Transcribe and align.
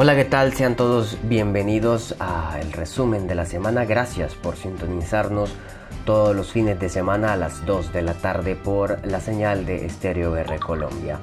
Hola, 0.00 0.14
¿qué 0.14 0.24
tal? 0.24 0.54
Sean 0.54 0.76
todos 0.76 1.18
bienvenidos 1.24 2.14
a 2.20 2.60
el 2.60 2.70
resumen 2.70 3.26
de 3.26 3.34
la 3.34 3.44
semana. 3.44 3.84
Gracias 3.84 4.36
por 4.36 4.54
sintonizarnos 4.54 5.52
todos 6.06 6.36
los 6.36 6.52
fines 6.52 6.78
de 6.78 6.88
semana 6.88 7.32
a 7.32 7.36
las 7.36 7.66
2 7.66 7.92
de 7.92 8.02
la 8.02 8.14
tarde 8.14 8.54
por 8.54 9.04
la 9.04 9.18
señal 9.18 9.66
de 9.66 9.86
Estéreo 9.86 10.36
R 10.36 10.56
Colombia. 10.60 11.18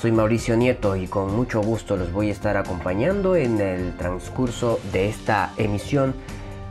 Soy 0.00 0.10
Mauricio 0.10 0.56
Nieto 0.56 0.96
y 0.96 1.06
con 1.06 1.36
mucho 1.36 1.60
gusto 1.60 1.98
los 1.98 2.10
voy 2.10 2.30
a 2.30 2.32
estar 2.32 2.56
acompañando 2.56 3.36
en 3.36 3.60
el 3.60 3.94
transcurso 3.98 4.80
de 4.90 5.10
esta 5.10 5.52
emisión, 5.58 6.14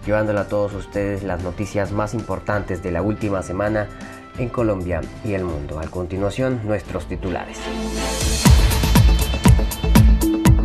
llevándole 0.07 0.39
a 0.39 0.47
todos 0.47 0.73
ustedes 0.73 1.21
las 1.21 1.43
noticias 1.43 1.91
más 1.91 2.15
importantes 2.15 2.81
de 2.81 2.89
la 2.89 3.03
última 3.03 3.43
semana 3.43 3.87
en 4.39 4.49
Colombia 4.49 5.01
y 5.23 5.33
el 5.33 5.43
mundo. 5.43 5.79
A 5.79 5.85
continuación, 5.85 6.61
nuestros 6.65 7.07
titulares. 7.07 7.59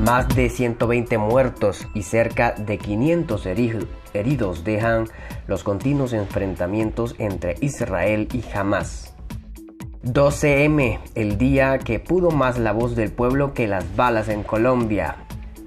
Más 0.05 0.27
de 0.35 0.51
120 0.51 1.17
muertos 1.17 1.87
y 1.95 2.03
cerca 2.03 2.51
de 2.51 2.77
500 2.77 3.47
heridos 3.47 4.65
dejan 4.65 5.07
los 5.47 5.63
continuos 5.63 6.13
enfrentamientos 6.13 7.15
entre 7.19 7.55
Israel 7.61 8.27
y 8.33 8.43
Hamas. 8.53 9.15
12M, 10.03 10.99
el 11.15 11.39
día 11.39 11.79
que 11.79 12.01
pudo 12.01 12.33
más 12.33 12.59
la 12.59 12.73
voz 12.73 12.97
del 12.97 13.13
pueblo 13.13 13.55
que 13.55 13.69
las 13.69 13.95
balas 13.95 14.29
en 14.29 14.43
Colombia. 14.43 15.19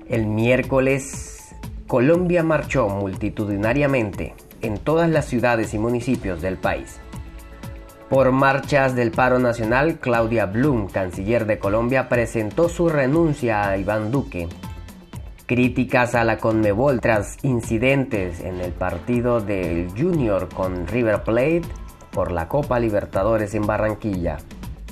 El 0.09 0.25
miércoles, 0.25 1.55
Colombia 1.87 2.43
marchó 2.43 2.89
multitudinariamente 2.89 4.35
en 4.61 4.79
todas 4.79 5.09
las 5.09 5.27
ciudades 5.27 5.73
y 5.73 5.79
municipios 5.79 6.41
del 6.41 6.57
país. 6.57 6.99
Por 8.09 8.31
marchas 8.31 8.95
del 8.95 9.09
paro 9.09 9.39
nacional, 9.39 9.97
Claudia 9.99 10.45
Blum, 10.45 10.87
canciller 10.87 11.47
de 11.47 11.57
Colombia, 11.57 12.07
presentó 12.07 12.69
su 12.69 12.87
renuncia 12.87 13.67
a 13.67 13.77
Iván 13.77 14.11
Duque. 14.11 14.47
Críticas 15.47 16.13
a 16.13 16.23
la 16.23 16.37
Conmebol 16.37 17.01
tras 17.01 17.43
incidentes 17.43 18.41
en 18.41 18.61
el 18.61 18.73
partido 18.73 19.41
del 19.41 19.89
Junior 19.97 20.49
con 20.53 20.85
River 20.85 21.23
Plate 21.23 21.63
por 22.11 22.31
la 22.31 22.47
Copa 22.47 22.79
Libertadores 22.79 23.55
en 23.55 23.65
Barranquilla. 23.65 24.37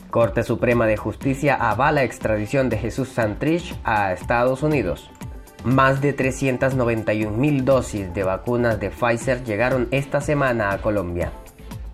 Corte 0.09 0.41
Suprema 0.41 0.87
de 0.87 0.97
Justicia 0.97 1.53
avala 1.55 2.03
extradición 2.03 2.69
de 2.69 2.77
Jesús 2.79 3.09
Santrich 3.09 3.75
a 3.83 4.11
Estados 4.11 4.63
Unidos. 4.63 5.11
Más 5.63 6.01
de 6.01 6.13
391 6.13 7.37
mil 7.37 7.63
dosis 7.63 8.11
de 8.13 8.23
vacunas 8.23 8.79
de 8.79 8.89
Pfizer 8.89 9.43
llegaron 9.43 9.87
esta 9.91 10.19
semana 10.19 10.71
a 10.71 10.79
Colombia. 10.79 11.31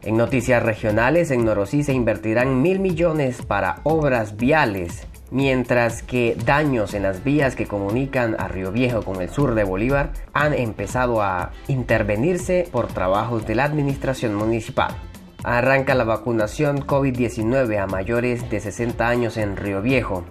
En 0.02 0.16
noticias 0.16 0.64
regionales, 0.64 1.30
en 1.30 1.44
Norosí 1.44 1.83
se 1.83 1.92
invertirán 1.92 2.61
mil 2.61 2.80
millones 2.80 3.42
para 3.42 3.81
obras 3.83 4.38
viales, 4.38 5.06
mientras 5.30 6.03
que 6.03 6.38
daños 6.45 6.94
en 6.94 7.03
las 7.03 7.25
vías 7.25 7.58
que 7.58 7.67
comunican 7.67 8.38
a 8.39 8.47
Río 8.47 8.72
Viejo 8.72 9.03
con 9.03 9.22
el 9.22 9.30
sur 9.30 9.56
de 9.56 9.66
Bolívar 9.66 10.14
han 10.33 10.53
empezado 10.53 11.22
a 11.22 11.52
intervenirse 11.67 12.69
por 12.72 12.88
trabajos 12.88 13.45
de 13.45 13.56
la 13.56 13.66
administración 13.66 14.36
municipal. 14.36 14.95
Arranca 15.44 15.95
la 15.95 16.06
vacunación 16.06 16.86
COVID-19 16.86 17.78
a 17.78 17.86
mayores 17.86 18.50
de 18.50 18.61
60 18.61 19.06
años 19.06 19.36
en 19.36 19.58
Río 19.58 19.81
Viejo. 19.81 20.23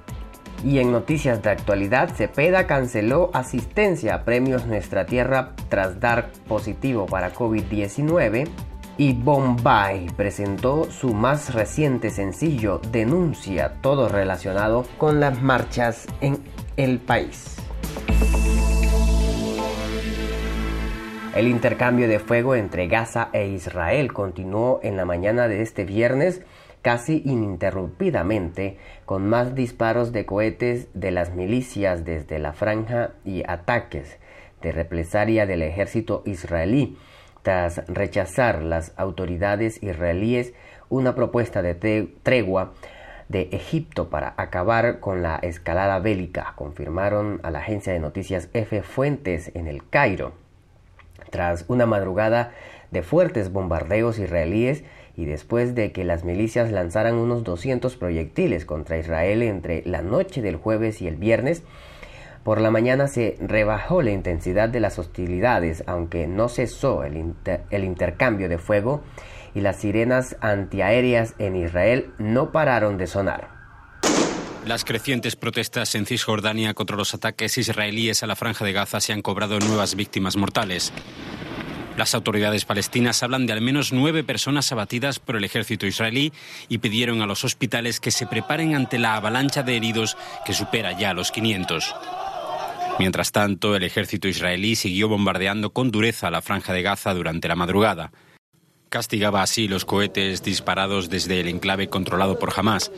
Y 0.64 0.78
en 0.78 0.90
noticias 0.90 1.42
de 1.42 1.50
actualidad, 1.50 2.08
Cepeda 2.14 2.66
canceló 2.66 3.30
asistencia 3.34 4.14
a 4.14 4.24
premios 4.24 4.66
Nuestra 4.66 5.04
Tierra 5.04 5.52
tras 5.68 6.00
dar 6.00 6.30
positivo 6.48 7.06
para 7.06 7.32
COVID-19 7.34 8.48
y 8.98 9.12
Bombay 9.12 10.08
presentó 10.16 10.90
su 10.90 11.14
más 11.14 11.54
reciente 11.54 12.10
sencillo 12.10 12.80
Denuncia, 12.90 13.74
todo 13.80 14.08
relacionado 14.08 14.84
con 14.98 15.20
las 15.20 15.40
marchas 15.40 16.08
en 16.20 16.38
el 16.76 16.98
país. 16.98 17.56
El 21.36 21.46
intercambio 21.46 22.08
de 22.08 22.18
fuego 22.18 22.56
entre 22.56 22.88
Gaza 22.88 23.28
e 23.32 23.46
Israel 23.46 24.12
continuó 24.12 24.80
en 24.82 24.96
la 24.96 25.04
mañana 25.04 25.46
de 25.46 25.62
este 25.62 25.84
viernes 25.84 26.42
casi 26.82 27.22
ininterrumpidamente, 27.24 28.78
con 29.04 29.28
más 29.28 29.54
disparos 29.54 30.10
de 30.10 30.26
cohetes 30.26 30.88
de 30.94 31.12
las 31.12 31.34
milicias 31.34 32.04
desde 32.04 32.40
la 32.40 32.52
franja 32.52 33.12
y 33.24 33.44
ataques 33.46 34.18
de 34.60 34.72
represalia 34.72 35.46
del 35.46 35.62
ejército 35.62 36.22
israelí 36.24 36.96
tras 37.42 37.86
rechazar 37.88 38.62
las 38.62 38.92
autoridades 38.96 39.82
israelíes 39.82 40.52
una 40.88 41.14
propuesta 41.14 41.62
de 41.62 41.74
tregua 42.22 42.72
de 43.28 43.48
Egipto 43.52 44.08
para 44.08 44.34
acabar 44.36 45.00
con 45.00 45.22
la 45.22 45.36
escalada 45.36 45.98
bélica, 45.98 46.54
confirmaron 46.56 47.40
a 47.42 47.50
la 47.50 47.58
agencia 47.58 47.92
de 47.92 47.98
noticias 47.98 48.48
F 48.54 48.82
Fuentes 48.82 49.50
en 49.54 49.66
el 49.66 49.86
Cairo. 49.88 50.32
Tras 51.30 51.66
una 51.68 51.84
madrugada 51.84 52.52
de 52.90 53.02
fuertes 53.02 53.52
bombardeos 53.52 54.18
israelíes 54.18 54.82
y 55.14 55.26
después 55.26 55.74
de 55.74 55.92
que 55.92 56.04
las 56.04 56.24
milicias 56.24 56.72
lanzaran 56.72 57.16
unos 57.16 57.44
200 57.44 57.96
proyectiles 57.96 58.64
contra 58.64 58.98
Israel 58.98 59.42
entre 59.42 59.82
la 59.84 60.00
noche 60.00 60.40
del 60.40 60.56
jueves 60.56 61.02
y 61.02 61.08
el 61.08 61.16
viernes, 61.16 61.62
por 62.48 62.62
la 62.62 62.70
mañana 62.70 63.08
se 63.08 63.36
rebajó 63.40 64.00
la 64.00 64.10
intensidad 64.10 64.70
de 64.70 64.80
las 64.80 64.98
hostilidades, 64.98 65.84
aunque 65.86 66.26
no 66.26 66.48
cesó 66.48 67.04
el, 67.04 67.14
intercambio 67.84 68.48
de 68.48 68.56
fuego 68.56 69.04
y 69.54 69.60
las 69.60 69.80
sirenas 69.80 70.34
antiaéreas 70.40 71.34
en 71.38 71.56
Israel 71.56 72.10
no 72.16 72.50
pararon 72.50 72.96
de 72.96 73.06
sonar. 73.06 73.50
Las 74.64 74.86
crecientes 74.86 75.36
protestas 75.36 75.94
en 75.94 76.06
Cisjordania 76.06 76.72
contra 76.72 76.96
los 76.96 77.12
ataques 77.12 77.58
israelíes 77.58 78.22
a 78.22 78.26
la 78.26 78.34
franja 78.34 78.64
de 78.64 78.72
Gaza 78.72 79.00
se 79.00 79.12
han 79.12 79.20
cobrado 79.20 79.58
nuevas 79.58 79.94
víctimas 79.94 80.38
mortales. 80.38 80.90
Las 81.98 82.14
autoridades 82.14 82.64
palestinas 82.64 83.22
hablan 83.22 83.44
de 83.44 83.52
al 83.52 83.60
menos 83.60 83.92
nueve 83.92 84.24
personas 84.24 84.72
abatidas 84.72 85.18
por 85.18 85.36
el 85.36 85.44
ejército 85.44 85.84
israelí 85.84 86.32
y 86.70 86.78
pidieron 86.78 87.20
a 87.20 87.26
los 87.26 87.44
hospitales 87.44 88.00
que 88.00 88.10
se 88.10 88.26
preparen 88.26 88.74
ante 88.74 88.98
la 88.98 89.16
avalancha 89.16 89.62
de 89.62 89.76
heridos 89.76 90.16
que 90.46 90.54
supera 90.54 90.98
ya 90.98 91.12
los 91.12 91.30
500. 91.30 91.94
Mientras 92.98 93.30
tanto, 93.30 93.76
el 93.76 93.84
ejército 93.84 94.26
israelí 94.26 94.74
siguió 94.74 95.08
bombardeando 95.08 95.70
con 95.70 95.90
dureza 95.90 96.30
la 96.30 96.42
franja 96.42 96.72
de 96.72 96.82
Gaza 96.82 97.14
durante 97.14 97.46
la 97.48 97.54
madrugada. 97.54 98.10
Castigaba 98.88 99.42
así 99.42 99.68
los 99.68 99.84
cohetes 99.84 100.42
disparados 100.42 101.08
desde 101.08 101.40
el 101.40 101.48
enclave 101.48 101.88
controlado 101.88 102.38
por 102.38 102.52
Hamas. 102.56 102.90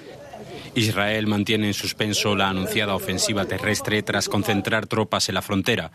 Israel 0.75 1.27
mantiene 1.27 1.67
en 1.67 1.75
suspenso 1.75 2.37
la 2.37 2.49
anunciada 2.49 2.95
ofensiva 2.95 3.45
terrestre 3.45 4.03
tras 4.03 4.29
concentrar 4.29 4.87
tropas 4.87 5.29
en 5.29 5.35
la 5.35 5.43
frontera, 5.43 5.91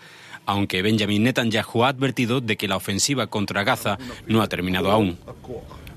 aunque 0.45 0.81
Benjamin 0.81 1.23
Netanyahu 1.23 1.85
ha 1.85 1.87
advertido 1.87 2.41
de 2.41 2.57
que 2.57 2.67
la 2.67 2.75
ofensiva 2.75 3.27
contra 3.27 3.63
Gaza 3.63 3.97
no 4.27 4.41
ha 4.41 4.49
terminado 4.49 4.91
aún. 4.91 5.17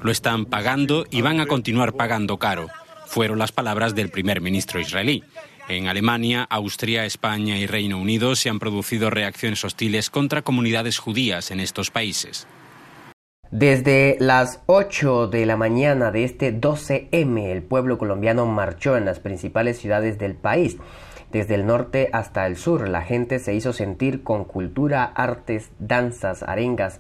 Lo 0.01 0.13
están 0.13 0.47
pagando 0.47 1.07
y 1.11 1.23
van 1.23 1.41
a 1.41 1.47
continuar 1.47 1.95
pagando 1.95 2.39
caro, 2.39 2.69
fueron 3.07 3.39
las 3.39 3.53
palabras 3.53 3.95
del 3.95 4.11
primer 4.11 4.41
ministro 4.41 4.79
israelí. 4.79 5.25
En 5.69 5.87
Alemania, 5.87 6.47
Austria, 6.49 7.05
España 7.05 7.59
y 7.59 7.67
Reino 7.67 7.99
Unido 7.99 8.35
se 8.37 8.49
han 8.49 8.59
producido 8.59 9.11
reacciones 9.11 9.63
hostiles 9.67 10.09
contra 10.09 10.41
comunidades 10.41 10.97
judías 10.97 11.51
en 11.51 11.61
estos 11.61 11.91
países. 11.91 12.47
Desde 13.51 14.17
las 14.19 14.63
8 14.65 15.29
de 15.29 15.45
la 15.45 15.59
mañana 15.59 16.11
de 16.11 16.25
este 16.25 16.59
12M, 16.59 17.51
el 17.51 17.63
pueblo 17.63 17.99
colombiano 17.99 18.47
marchó 18.47 18.97
en 18.97 19.05
las 19.05 19.21
principales 19.21 19.79
ciudades 19.79 20.19
del 20.19 20.37
país. 20.37 20.79
Desde 21.33 21.55
el 21.57 21.67
norte 21.67 22.09
hasta 22.15 22.47
el 22.47 22.57
sur, 22.57 22.89
la 22.89 23.03
gente 23.03 23.39
se 23.39 23.53
hizo 23.53 23.75
sentir 23.75 24.23
con 24.23 24.45
cultura, 24.45 25.05
artes, 25.05 25.71
danzas, 25.79 26.43
arengas 26.43 26.99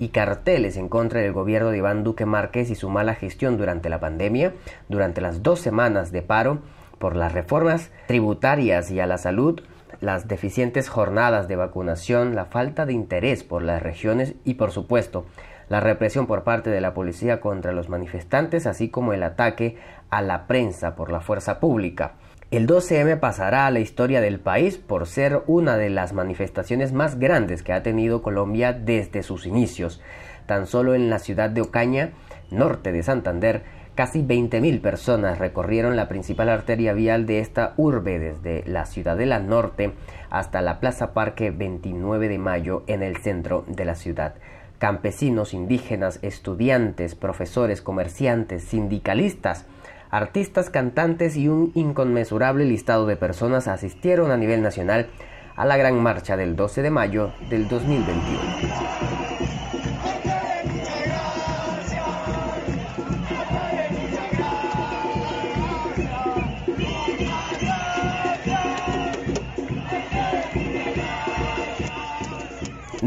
y 0.00 0.08
carteles 0.08 0.76
en 0.76 0.88
contra 0.88 1.20
del 1.20 1.32
gobierno 1.32 1.70
de 1.70 1.78
Iván 1.78 2.02
Duque 2.02 2.26
Márquez 2.26 2.68
y 2.70 2.74
su 2.74 2.90
mala 2.90 3.14
gestión 3.14 3.56
durante 3.56 3.88
la 3.88 4.00
pandemia, 4.00 4.54
durante 4.88 5.20
las 5.20 5.44
dos 5.44 5.60
semanas 5.60 6.10
de 6.10 6.22
paro 6.22 6.62
por 6.98 7.16
las 7.16 7.32
reformas 7.32 7.90
tributarias 8.06 8.90
y 8.90 9.00
a 9.00 9.06
la 9.06 9.18
salud, 9.18 9.60
las 10.00 10.28
deficientes 10.28 10.88
jornadas 10.88 11.48
de 11.48 11.56
vacunación, 11.56 12.34
la 12.34 12.44
falta 12.44 12.86
de 12.86 12.92
interés 12.92 13.44
por 13.44 13.62
las 13.62 13.82
regiones 13.82 14.34
y, 14.44 14.54
por 14.54 14.70
supuesto, 14.70 15.26
la 15.68 15.80
represión 15.80 16.26
por 16.26 16.44
parte 16.44 16.70
de 16.70 16.80
la 16.80 16.94
policía 16.94 17.40
contra 17.40 17.72
los 17.72 17.88
manifestantes, 17.88 18.66
así 18.66 18.88
como 18.88 19.12
el 19.12 19.22
ataque 19.22 19.76
a 20.10 20.22
la 20.22 20.46
prensa 20.46 20.94
por 20.96 21.10
la 21.10 21.20
fuerza 21.20 21.60
pública. 21.60 22.14
El 22.50 22.66
12M 22.66 23.20
pasará 23.20 23.66
a 23.66 23.70
la 23.70 23.80
historia 23.80 24.22
del 24.22 24.40
país 24.40 24.78
por 24.78 25.06
ser 25.06 25.42
una 25.46 25.76
de 25.76 25.90
las 25.90 26.14
manifestaciones 26.14 26.94
más 26.94 27.18
grandes 27.18 27.62
que 27.62 27.74
ha 27.74 27.82
tenido 27.82 28.22
Colombia 28.22 28.72
desde 28.72 29.22
sus 29.22 29.44
inicios. 29.44 30.00
Tan 30.46 30.66
solo 30.66 30.94
en 30.94 31.10
la 31.10 31.18
ciudad 31.18 31.50
de 31.50 31.60
Ocaña, 31.60 32.12
norte 32.50 32.90
de 32.90 33.02
Santander, 33.02 33.64
Casi 33.98 34.22
20.000 34.22 34.80
personas 34.80 35.40
recorrieron 35.40 35.96
la 35.96 36.06
principal 36.06 36.50
arteria 36.50 36.92
vial 36.92 37.26
de 37.26 37.40
esta 37.40 37.74
urbe 37.76 38.20
desde 38.20 38.62
la 38.64 38.86
Ciudadela 38.86 39.40
Norte 39.40 39.92
hasta 40.30 40.62
la 40.62 40.78
Plaza 40.78 41.12
Parque 41.12 41.50
29 41.50 42.28
de 42.28 42.38
Mayo 42.38 42.84
en 42.86 43.02
el 43.02 43.16
centro 43.16 43.64
de 43.66 43.84
la 43.84 43.96
ciudad. 43.96 44.36
Campesinos, 44.78 45.52
indígenas, 45.52 46.20
estudiantes, 46.22 47.16
profesores, 47.16 47.82
comerciantes, 47.82 48.62
sindicalistas, 48.62 49.66
artistas, 50.12 50.70
cantantes 50.70 51.36
y 51.36 51.48
un 51.48 51.72
inconmensurable 51.74 52.66
listado 52.66 53.04
de 53.04 53.16
personas 53.16 53.66
asistieron 53.66 54.30
a 54.30 54.36
nivel 54.36 54.62
nacional 54.62 55.08
a 55.56 55.66
la 55.66 55.76
Gran 55.76 56.00
Marcha 56.00 56.36
del 56.36 56.54
12 56.54 56.82
de 56.82 56.90
mayo 56.90 57.32
del 57.50 57.66
2021. 57.66 59.17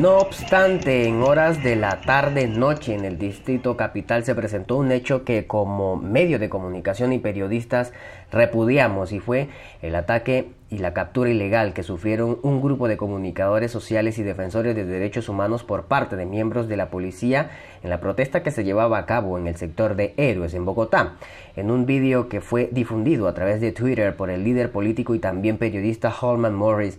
No 0.01 0.17
obstante, 0.17 1.07
en 1.07 1.21
horas 1.21 1.61
de 1.61 1.75
la 1.75 2.01
tarde-noche 2.01 2.95
en 2.95 3.05
el 3.05 3.19
distrito 3.19 3.77
capital 3.77 4.25
se 4.25 4.33
presentó 4.33 4.77
un 4.77 4.91
hecho 4.91 5.23
que 5.23 5.45
como 5.45 5.95
medio 5.95 6.39
de 6.39 6.49
comunicación 6.49 7.13
y 7.13 7.19
periodistas 7.19 7.93
repudiamos 8.31 9.11
y 9.11 9.19
fue 9.19 9.49
el 9.83 9.93
ataque 9.93 10.53
y 10.71 10.79
la 10.79 10.95
captura 10.95 11.29
ilegal 11.29 11.73
que 11.73 11.83
sufrieron 11.83 12.39
un 12.41 12.63
grupo 12.63 12.87
de 12.87 12.97
comunicadores 12.97 13.69
sociales 13.69 14.17
y 14.17 14.23
defensores 14.23 14.75
de 14.75 14.85
derechos 14.85 15.29
humanos 15.29 15.63
por 15.63 15.85
parte 15.85 16.15
de 16.15 16.25
miembros 16.25 16.67
de 16.67 16.77
la 16.77 16.89
policía 16.89 17.51
en 17.83 17.91
la 17.91 17.99
protesta 17.99 18.41
que 18.41 18.49
se 18.49 18.63
llevaba 18.63 18.97
a 18.97 19.05
cabo 19.05 19.37
en 19.37 19.45
el 19.45 19.55
sector 19.55 19.95
de 19.95 20.15
Héroes 20.17 20.55
en 20.55 20.65
Bogotá. 20.65 21.13
En 21.55 21.69
un 21.69 21.85
vídeo 21.85 22.27
que 22.27 22.41
fue 22.41 22.69
difundido 22.71 23.27
a 23.27 23.35
través 23.35 23.61
de 23.61 23.71
Twitter 23.71 24.15
por 24.15 24.31
el 24.31 24.43
líder 24.43 24.71
político 24.71 25.13
y 25.13 25.19
también 25.19 25.59
periodista 25.59 26.11
Holman 26.19 26.55
Morris, 26.55 26.97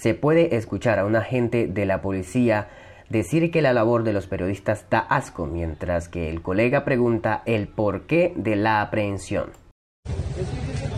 se 0.00 0.14
puede 0.14 0.56
escuchar 0.56 0.98
a 0.98 1.04
un 1.04 1.14
agente 1.14 1.66
de 1.66 1.84
la 1.84 2.00
policía 2.00 2.68
decir 3.10 3.50
que 3.50 3.60
la 3.60 3.74
labor 3.74 4.02
de 4.02 4.14
los 4.14 4.26
periodistas 4.26 4.86
da 4.88 5.00
asco, 5.00 5.44
mientras 5.44 6.08
que 6.08 6.30
el 6.30 6.40
colega 6.40 6.84
pregunta 6.84 7.42
el 7.44 7.68
porqué 7.68 8.32
de 8.34 8.56
la 8.56 8.80
aprehensión. 8.80 9.50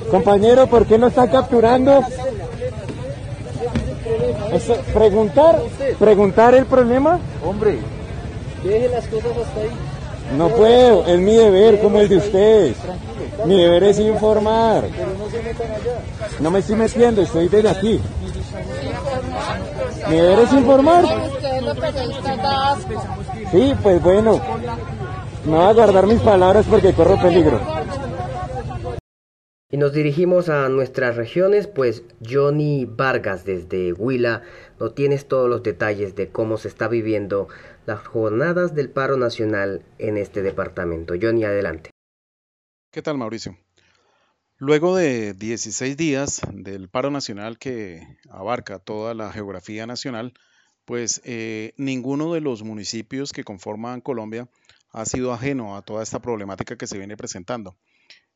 Compañero, 0.08 0.68
¿por 0.68 0.86
qué 0.86 0.98
no 0.98 1.08
está 1.08 1.28
capturando? 1.28 2.00
preguntar, 4.94 5.60
preguntar 5.98 6.54
el 6.54 6.66
problema. 6.66 7.18
Hombre, 7.44 7.78
deje 8.62 8.88
las 8.88 9.08
cosas 9.08 9.36
hasta 9.36 9.60
ahí. 9.62 9.70
No 10.36 10.48
puedo, 10.48 11.06
es 11.06 11.18
mi 11.18 11.34
deber 11.34 11.80
como 11.80 11.98
el 11.98 12.08
de 12.08 12.16
ustedes. 12.18 12.76
Mi 13.46 13.60
deber 13.60 13.82
es 13.82 13.98
informar. 13.98 14.84
No 16.38 16.50
me 16.50 16.60
estoy 16.60 16.76
metiendo, 16.76 17.22
estoy 17.22 17.48
desde 17.48 17.68
aquí. 17.68 18.00
¿Me 20.12 20.20
deberes 20.20 20.52
informar? 20.52 21.06
Sí, 23.50 23.72
pues 23.82 24.02
bueno. 24.02 24.42
No 25.46 25.52
voy 25.52 25.64
a 25.64 25.72
guardar 25.72 26.06
mis 26.06 26.20
palabras 26.20 26.66
porque 26.68 26.92
corro 26.92 27.18
peligro. 27.18 27.58
Y 29.70 29.78
nos 29.78 29.94
dirigimos 29.94 30.50
a 30.50 30.68
nuestras 30.68 31.16
regiones, 31.16 31.66
pues 31.66 32.02
Johnny 32.28 32.84
Vargas 32.84 33.46
desde 33.46 33.94
Huila 33.94 34.42
no 34.78 34.90
tienes 34.90 35.28
todos 35.28 35.48
los 35.48 35.62
detalles 35.62 36.14
de 36.14 36.28
cómo 36.28 36.58
se 36.58 36.68
está 36.68 36.88
viviendo 36.88 37.48
las 37.86 38.06
jornadas 38.06 38.74
del 38.74 38.90
paro 38.90 39.16
nacional 39.16 39.80
en 39.96 40.18
este 40.18 40.42
departamento. 40.42 41.14
Johnny, 41.18 41.44
adelante. 41.44 41.88
¿Qué 42.92 43.00
tal, 43.00 43.16
Mauricio? 43.16 43.56
Luego 44.64 44.94
de 44.94 45.34
16 45.34 45.96
días 45.96 46.40
del 46.52 46.88
paro 46.88 47.10
nacional 47.10 47.58
que 47.58 48.00
abarca 48.30 48.78
toda 48.78 49.12
la 49.12 49.32
geografía 49.32 49.88
nacional, 49.88 50.34
pues 50.84 51.20
eh, 51.24 51.72
ninguno 51.78 52.32
de 52.32 52.40
los 52.40 52.62
municipios 52.62 53.32
que 53.32 53.42
conforman 53.42 54.00
Colombia 54.00 54.48
ha 54.92 55.04
sido 55.04 55.32
ajeno 55.32 55.76
a 55.76 55.82
toda 55.82 56.04
esta 56.04 56.22
problemática 56.22 56.76
que 56.76 56.86
se 56.86 56.96
viene 56.96 57.16
presentando. 57.16 57.76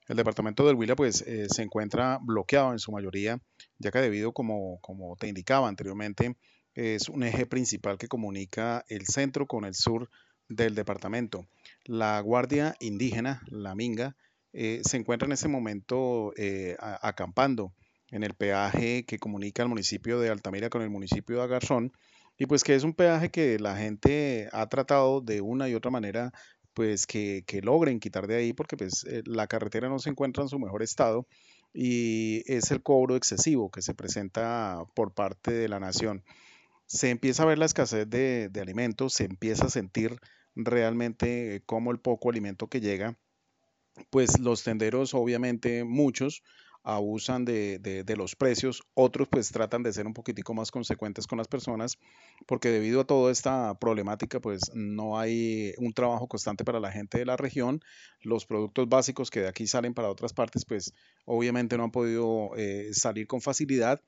El 0.08 0.16
departamento 0.16 0.66
del 0.66 0.74
Huila 0.74 0.96
pues 0.96 1.22
eh, 1.22 1.46
se 1.48 1.62
encuentra 1.62 2.18
bloqueado 2.20 2.72
en 2.72 2.80
su 2.80 2.90
mayoría, 2.90 3.40
ya 3.78 3.92
que 3.92 4.00
debido, 4.00 4.32
como, 4.32 4.80
como 4.80 5.14
te 5.14 5.28
indicaba 5.28 5.68
anteriormente, 5.68 6.36
es 6.74 7.08
un 7.08 7.22
eje 7.22 7.46
principal 7.46 7.98
que 7.98 8.08
comunica 8.08 8.84
el 8.88 9.06
centro 9.06 9.46
con 9.46 9.64
el 9.64 9.76
sur 9.76 10.10
del 10.48 10.74
departamento. 10.74 11.46
La 11.84 12.18
Guardia 12.18 12.74
Indígena, 12.80 13.42
la 13.46 13.76
Minga, 13.76 14.16
eh, 14.58 14.80
se 14.88 14.96
encuentra 14.96 15.26
en 15.26 15.32
este 15.32 15.48
momento 15.48 16.32
eh, 16.38 16.78
acampando 16.80 17.74
en 18.10 18.24
el 18.24 18.32
peaje 18.32 19.04
que 19.04 19.18
comunica 19.18 19.62
el 19.62 19.68
municipio 19.68 20.18
de 20.18 20.30
Altamira 20.30 20.70
con 20.70 20.80
el 20.80 20.88
municipio 20.88 21.36
de 21.36 21.42
Agarzón 21.42 21.92
y 22.38 22.46
pues 22.46 22.64
que 22.64 22.74
es 22.74 22.82
un 22.82 22.94
peaje 22.94 23.30
que 23.30 23.58
la 23.58 23.76
gente 23.76 24.48
ha 24.52 24.66
tratado 24.70 25.20
de 25.20 25.42
una 25.42 25.68
y 25.68 25.74
otra 25.74 25.90
manera 25.90 26.32
pues 26.72 27.06
que, 27.06 27.44
logren 27.62 28.00
quitar 28.00 28.26
de 28.26 28.36
ahí 28.36 28.54
porque 28.54 28.78
pues 28.78 29.04
eh, 29.04 29.22
la 29.26 29.46
carretera 29.46 29.90
no 29.90 29.98
se 29.98 30.08
encuentra 30.08 30.42
en 30.42 30.48
su 30.48 30.58
mejor 30.58 30.82
estado 30.82 31.26
y 31.74 32.42
es 32.50 32.70
el 32.70 32.82
cobro 32.82 33.14
excesivo 33.14 33.70
que 33.70 33.82
se 33.82 33.92
presenta 33.92 34.86
por 34.94 35.12
parte 35.12 35.52
de 35.52 35.68
la 35.68 35.80
nación. 35.80 36.24
Se 36.86 37.10
empieza 37.10 37.42
a 37.42 37.46
ver 37.46 37.58
la 37.58 37.66
escasez 37.66 38.08
de, 38.08 38.48
de 38.48 38.60
alimentos, 38.62 39.12
se 39.12 39.24
empieza 39.24 39.66
a 39.66 39.70
sentir 39.70 40.18
realmente 40.54 41.62
como 41.66 41.90
el 41.90 41.98
poco 41.98 42.30
alimento 42.30 42.68
que 42.68 42.80
llega 42.80 43.18
pues 44.10 44.38
los 44.38 44.62
tenderos, 44.62 45.14
obviamente 45.14 45.84
muchos, 45.84 46.42
abusan 46.86 47.44
de, 47.44 47.80
de, 47.80 48.16
los 48.16 48.36
precios, 48.36 48.84
otros 48.94 49.26
pues 49.28 49.50
tratan 49.50 49.82
de 49.82 49.92
ser 49.92 50.06
un 50.06 50.14
poquitico 50.14 50.54
más 50.54 50.70
consecuentes 50.70 51.26
con 51.26 51.36
las 51.36 51.48
personas, 51.48 51.98
porque 52.46 52.68
debido 52.68 53.00
a 53.00 53.04
toda 53.04 53.32
esta 53.32 53.76
problemática 53.80 54.38
pues 54.38 54.70
no 54.72 55.18
hay 55.18 55.74
un 55.78 55.92
trabajo 55.92 56.28
constante 56.28 56.64
para 56.64 56.78
la 56.78 56.92
gente 56.92 57.18
de 57.18 57.24
la 57.24 57.36
región, 57.36 57.80
los 58.22 58.46
productos 58.46 58.88
básicos 58.88 59.32
que 59.32 59.40
de 59.40 59.48
aquí 59.48 59.66
salen 59.66 59.94
para 59.94 60.08
otras 60.08 60.32
partes 60.32 60.64
pues 60.64 60.94
obviamente 61.24 61.76
no 61.76 61.82
han 61.82 61.90
podido 61.90 62.50
eh, 62.56 62.90
salir 62.92 63.26
con 63.26 63.40
facilidad. 63.40 64.00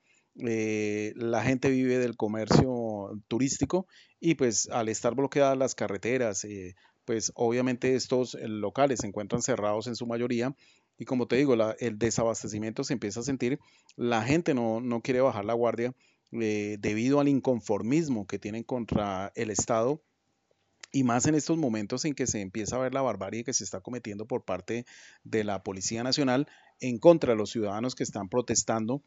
Eh, 0.47 1.11
la 1.17 1.43
gente 1.43 1.69
vive 1.69 1.97
del 1.97 2.15
comercio 2.15 3.11
turístico 3.27 3.87
y 4.21 4.35
pues 4.35 4.69
al 4.69 4.87
estar 4.87 5.15
bloqueadas 5.15 5.57
las 5.57 5.75
carreteras, 5.75 6.45
eh, 6.45 6.75
pues 7.09 7.31
obviamente 7.33 7.95
estos 7.95 8.35
eh, 8.35 8.47
locales 8.47 8.99
se 8.99 9.07
encuentran 9.07 9.41
cerrados 9.41 9.87
en 9.87 9.95
su 9.95 10.05
mayoría 10.05 10.55
y 10.95 11.05
como 11.05 11.27
te 11.27 11.37
digo, 11.37 11.55
el 11.79 11.97
desabastecimiento 11.97 12.83
se 12.83 12.93
empieza 12.93 13.21
a 13.21 13.23
sentir, 13.23 13.57
la 13.95 14.21
gente 14.21 14.53
no, 14.53 15.01
quiere 15.03 15.19
bajar 15.19 15.43
la 15.43 15.55
guardia 15.55 15.95
eh, 16.33 16.77
debido 16.79 17.19
al 17.19 17.27
inconformismo 17.27 18.27
que 18.27 18.37
tienen 18.37 18.61
contra 18.61 19.31
el 19.33 19.49
Estado 19.49 20.03
y 20.91 21.03
más 21.03 21.25
en 21.25 21.33
estos 21.33 21.57
momentos 21.57 22.05
en 22.05 22.13
que 22.13 22.27
se 22.27 22.41
empieza 22.41 22.75
a 22.75 22.79
ver 22.79 22.93
la 22.93 23.01
barbarie 23.01 23.43
que 23.43 23.53
se 23.53 23.63
está 23.63 23.81
cometiendo 23.81 24.27
por 24.27 24.45
parte 24.45 24.85
de 25.23 25.43
la 25.43 25.63
Policía 25.63 26.03
Nacional 26.03 26.47
en 26.79 26.99
contra 26.99 27.33
de 27.33 27.39
los 27.39 27.49
ciudadanos 27.49 27.95
que 27.95 28.03
están 28.03 28.29
protestando 28.29 29.01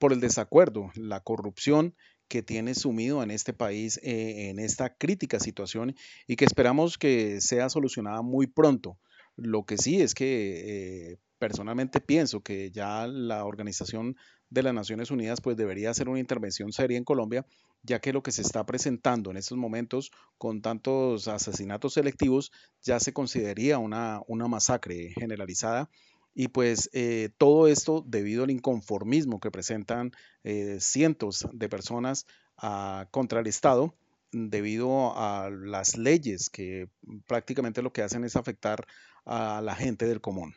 por 0.00 0.12
el 0.12 0.18
desacuerdo, 0.18 0.90
la 0.96 1.20
corrupción 1.20 1.94
que 2.28 2.42
tiene 2.42 2.74
sumido 2.74 3.22
en 3.22 3.30
este 3.30 3.52
país 3.52 3.98
eh, 4.02 4.50
en 4.50 4.58
esta 4.58 4.96
crítica 4.96 5.40
situación 5.40 5.94
y 6.26 6.36
que 6.36 6.44
esperamos 6.44 6.98
que 6.98 7.40
sea 7.40 7.68
solucionada 7.68 8.22
muy 8.22 8.46
pronto. 8.46 8.98
Lo 9.36 9.64
que 9.64 9.78
sí 9.78 10.00
es 10.00 10.14
que 10.14 11.12
eh, 11.12 11.18
personalmente 11.38 12.00
pienso 12.00 12.42
que 12.42 12.70
ya 12.70 13.06
la 13.06 13.44
Organización 13.44 14.16
de 14.50 14.62
las 14.62 14.74
Naciones 14.74 15.10
Unidas 15.10 15.40
pues 15.40 15.56
debería 15.56 15.90
hacer 15.90 16.08
una 16.08 16.20
intervención 16.20 16.72
seria 16.72 16.96
en 16.96 17.04
Colombia, 17.04 17.44
ya 17.82 18.00
que 18.00 18.12
lo 18.12 18.22
que 18.22 18.32
se 18.32 18.42
está 18.42 18.64
presentando 18.64 19.30
en 19.30 19.36
estos 19.36 19.58
momentos 19.58 20.10
con 20.38 20.62
tantos 20.62 21.28
asesinatos 21.28 21.94
selectivos 21.94 22.52
ya 22.82 23.00
se 23.00 23.12
consideraría 23.12 23.78
una, 23.78 24.22
una 24.26 24.48
masacre 24.48 25.12
generalizada 25.18 25.90
y 26.34 26.48
pues 26.48 26.90
eh, 26.92 27.30
todo 27.38 27.68
esto 27.68 28.04
debido 28.06 28.44
al 28.44 28.50
inconformismo 28.50 29.40
que 29.40 29.50
presentan 29.50 30.12
eh, 30.42 30.78
cientos 30.80 31.46
de 31.52 31.68
personas 31.68 32.26
ah, 32.58 33.06
contra 33.10 33.40
el 33.40 33.46
Estado, 33.46 33.94
debido 34.32 35.16
a 35.16 35.48
las 35.50 35.96
leyes 35.96 36.50
que 36.50 36.88
prácticamente 37.26 37.82
lo 37.82 37.92
que 37.92 38.02
hacen 38.02 38.24
es 38.24 38.34
afectar 38.34 38.84
a 39.24 39.60
la 39.62 39.76
gente 39.76 40.06
del 40.06 40.20
común. 40.20 40.54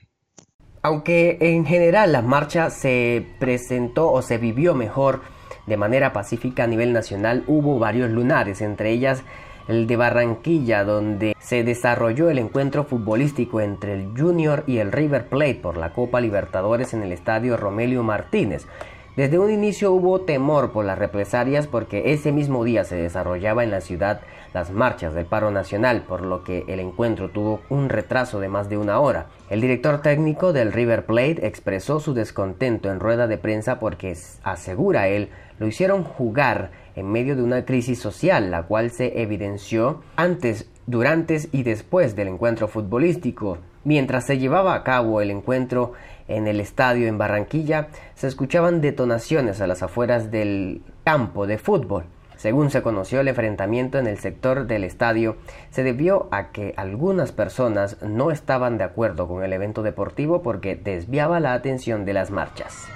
Aunque 0.81 1.37
en 1.39 1.65
general 1.65 2.11
la 2.11 2.21
marcha 2.21 2.69
se 2.69 3.25
presentó 3.39 4.11
o 4.11 4.21
se 4.21 4.37
vivió 4.37 4.73
mejor 4.73 5.21
de 5.67 5.77
manera 5.77 6.13
pacífica 6.13 6.63
a 6.63 6.67
nivel 6.67 6.93
nacional, 6.93 7.43
hubo 7.47 7.77
varios 7.77 8.09
lunares, 8.09 8.61
entre 8.61 8.91
ellas 8.91 9.23
el 9.67 9.87
de 9.87 9.95
Barranquilla, 9.95 10.83
donde 10.83 11.35
se 11.39 11.63
desarrolló 11.63 12.29
el 12.29 12.39
encuentro 12.39 12.83
futbolístico 12.83 13.61
entre 13.61 13.93
el 13.93 14.11
Junior 14.17 14.63
y 14.67 14.77
el 14.77 14.91
River 14.91 15.27
Plate 15.27 15.55
por 15.55 15.77
la 15.77 15.93
Copa 15.93 16.21
Libertadores 16.21 16.93
en 16.93 17.03
el 17.03 17.11
estadio 17.11 17.57
Romelio 17.57 18.03
Martínez. 18.03 18.67
Desde 19.15 19.39
un 19.39 19.49
inicio 19.49 19.91
hubo 19.91 20.21
temor 20.21 20.71
por 20.71 20.85
las 20.85 20.99
represalias 20.99 21.65
porque 21.65 22.13
ese 22.13 22.31
mismo 22.31 22.63
día 22.63 22.83
se 22.83 22.95
desarrollaba 22.95 23.63
en 23.63 23.71
la 23.71 23.81
ciudad 23.81 24.21
las 24.53 24.71
marchas 24.71 25.13
del 25.13 25.25
paro 25.25 25.51
nacional, 25.51 26.03
por 26.07 26.21
lo 26.21 26.43
que 26.43 26.63
el 26.67 26.79
encuentro 26.79 27.29
tuvo 27.29 27.61
un 27.69 27.89
retraso 27.89 28.39
de 28.39 28.49
más 28.49 28.69
de 28.69 28.77
una 28.77 28.99
hora. 28.99 29.27
El 29.49 29.61
director 29.61 30.01
técnico 30.01 30.53
del 30.53 30.73
River 30.73 31.05
Plate 31.05 31.45
expresó 31.45 31.99
su 31.99 32.13
descontento 32.13 32.91
en 32.91 32.99
rueda 32.99 33.27
de 33.27 33.37
prensa 33.37 33.79
porque, 33.79 34.17
asegura 34.43 35.07
él, 35.07 35.29
lo 35.59 35.67
hicieron 35.67 36.03
jugar 36.03 36.71
en 36.95 37.11
medio 37.11 37.35
de 37.35 37.43
una 37.43 37.65
crisis 37.65 37.99
social, 37.99 38.51
la 38.51 38.63
cual 38.63 38.91
se 38.91 39.21
evidenció 39.21 40.01
antes, 40.15 40.69
durante 40.85 41.37
y 41.51 41.63
después 41.63 42.15
del 42.15 42.29
encuentro 42.29 42.67
futbolístico. 42.67 43.57
Mientras 43.83 44.25
se 44.25 44.37
llevaba 44.37 44.73
a 44.73 44.83
cabo 44.83 45.21
el 45.21 45.31
encuentro 45.31 45.93
en 46.27 46.47
el 46.47 46.59
estadio 46.59 47.07
en 47.07 47.17
Barranquilla 47.17 47.87
se 48.15 48.27
escuchaban 48.27 48.81
detonaciones 48.81 49.61
a 49.61 49.67
las 49.67 49.81
afueras 49.81 50.29
del 50.31 50.81
campo 51.03 51.47
de 51.47 51.57
fútbol. 51.57 52.03
Según 52.37 52.69
se 52.69 52.83
conoció, 52.83 53.19
el 53.19 53.27
enfrentamiento 53.27 53.97
en 53.97 54.07
el 54.07 54.19
sector 54.19 54.67
del 54.67 54.83
estadio 54.83 55.37
se 55.71 55.83
debió 55.83 56.27
a 56.31 56.51
que 56.51 56.73
algunas 56.77 57.31
personas 57.31 58.01
no 58.03 58.31
estaban 58.31 58.77
de 58.77 58.83
acuerdo 58.83 59.27
con 59.27 59.43
el 59.43 59.53
evento 59.53 59.81
deportivo 59.81 60.43
porque 60.43 60.75
desviaba 60.75 61.39
la 61.39 61.53
atención 61.53 62.05
de 62.05 62.13
las 62.13 62.29
marchas. 62.29 62.87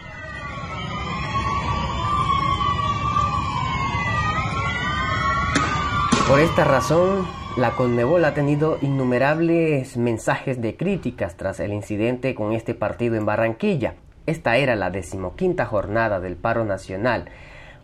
Por 6.28 6.40
esta 6.40 6.64
razón, 6.64 7.28
la 7.58 7.72
Conmebol 7.72 8.24
ha 8.24 8.34
tenido 8.34 8.78
innumerables 8.82 9.98
mensajes 9.98 10.62
de 10.62 10.78
críticas 10.78 11.36
tras 11.36 11.60
el 11.60 11.74
incidente 11.74 12.36
con 12.36 12.54
este 12.54 12.74
partido 12.74 13.16
en 13.16 13.26
Barranquilla. 13.26 13.96
Esta 14.28 14.56
era 14.56 14.78
la 14.78 14.92
decimoquinta 14.92 15.66
jornada 15.66 16.22
del 16.22 16.38
paro 16.38 16.64
nacional, 16.64 17.26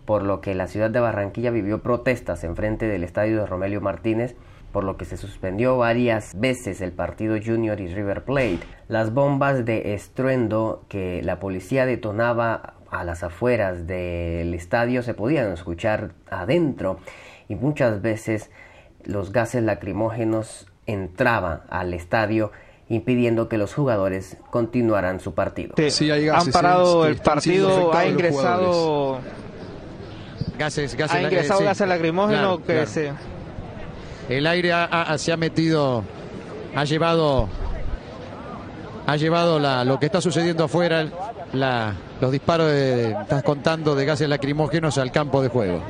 por 0.07 0.23
lo 0.23 0.39
que 0.39 0.55
la 0.55 0.67
ciudad 0.67 0.89
de 0.89 1.01
Barranquilla 1.01 1.51
vivió 1.51 1.81
protestas 1.81 2.45
en 2.45 2.55
frente 2.55 2.87
del 2.87 3.03
estadio 3.03 3.41
de 3.41 3.45
Romelio 3.45 3.81
Martínez, 3.81 4.37
por 4.71 4.85
lo 4.85 4.95
que 4.95 5.03
se 5.03 5.17
suspendió 5.17 5.77
varias 5.77 6.31
veces 6.39 6.79
el 6.79 6.93
partido 6.93 7.35
Junior 7.45 7.81
y 7.81 7.93
River 7.93 8.23
Plate. 8.23 8.59
Las 8.87 9.13
bombas 9.13 9.65
de 9.65 9.93
estruendo 9.95 10.85
que 10.87 11.21
la 11.23 11.41
policía 11.41 11.85
detonaba 11.85 12.75
a 12.89 13.03
las 13.03 13.21
afueras 13.21 13.85
del 13.85 14.53
estadio 14.53 15.03
se 15.03 15.13
podían 15.13 15.51
escuchar 15.51 16.13
adentro 16.29 16.99
y 17.49 17.55
muchas 17.55 18.01
veces 18.01 18.49
los 19.03 19.33
gases 19.33 19.61
lacrimógenos 19.61 20.71
entraban 20.85 21.63
al 21.69 21.93
estadio 21.93 22.53
impidiendo 22.87 23.49
que 23.49 23.57
los 23.57 23.73
jugadores 23.73 24.37
continuaran 24.51 25.19
su 25.19 25.33
partido. 25.33 25.75
Sí, 25.89 26.09
han 26.09 26.49
parado 26.53 27.05
el 27.05 27.17
partido, 27.17 27.93
ha 27.93 28.05
ingresado 28.05 29.19
gases, 30.57 30.95
gases, 30.95 31.15
ha 31.17 31.21
ingresado 31.21 31.63
gases 31.63 31.87
lacrimógenos 31.87 32.59
que 32.61 32.85
se 32.85 33.11
el 34.29 34.45
aire 34.45 34.73
se 35.17 35.31
ha 35.31 35.37
metido, 35.37 36.03
ha 36.75 36.83
llevado, 36.83 37.47
ha 39.05 39.15
llevado 39.15 39.57
la, 39.57 39.85
lo 39.85 39.99
que 39.99 40.07
está 40.07 40.19
sucediendo 40.19 40.65
afuera, 40.65 41.07
la, 41.53 41.93
los 42.19 42.31
disparos, 42.31 42.69
de, 42.69 43.11
estás 43.11 43.41
contando, 43.43 43.95
de 43.95 44.05
gases 44.05 44.27
lacrimógenos 44.27 44.97
al 44.97 45.13
campo 45.13 45.41
de 45.41 45.47
juego. 45.47 45.81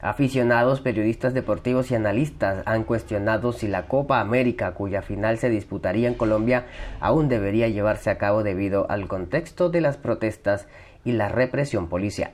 Aficionados, 0.00 0.82
periodistas 0.82 1.34
deportivos 1.34 1.90
y 1.90 1.94
analistas 1.94 2.62
han 2.66 2.84
cuestionado 2.84 3.52
si 3.52 3.66
la 3.66 3.86
Copa 3.86 4.20
América, 4.20 4.74
cuya 4.74 5.02
final 5.02 5.38
se 5.38 5.48
disputaría 5.48 6.06
en 6.06 6.14
Colombia, 6.14 6.66
aún 7.00 7.28
debería 7.28 7.68
llevarse 7.68 8.10
a 8.10 8.18
cabo 8.18 8.44
debido 8.44 8.88
al 8.88 9.08
contexto 9.08 9.68
de 9.70 9.80
las 9.80 9.96
protestas 9.96 10.68
y 11.04 11.12
la 11.12 11.28
represión 11.28 11.88
policial. 11.88 12.32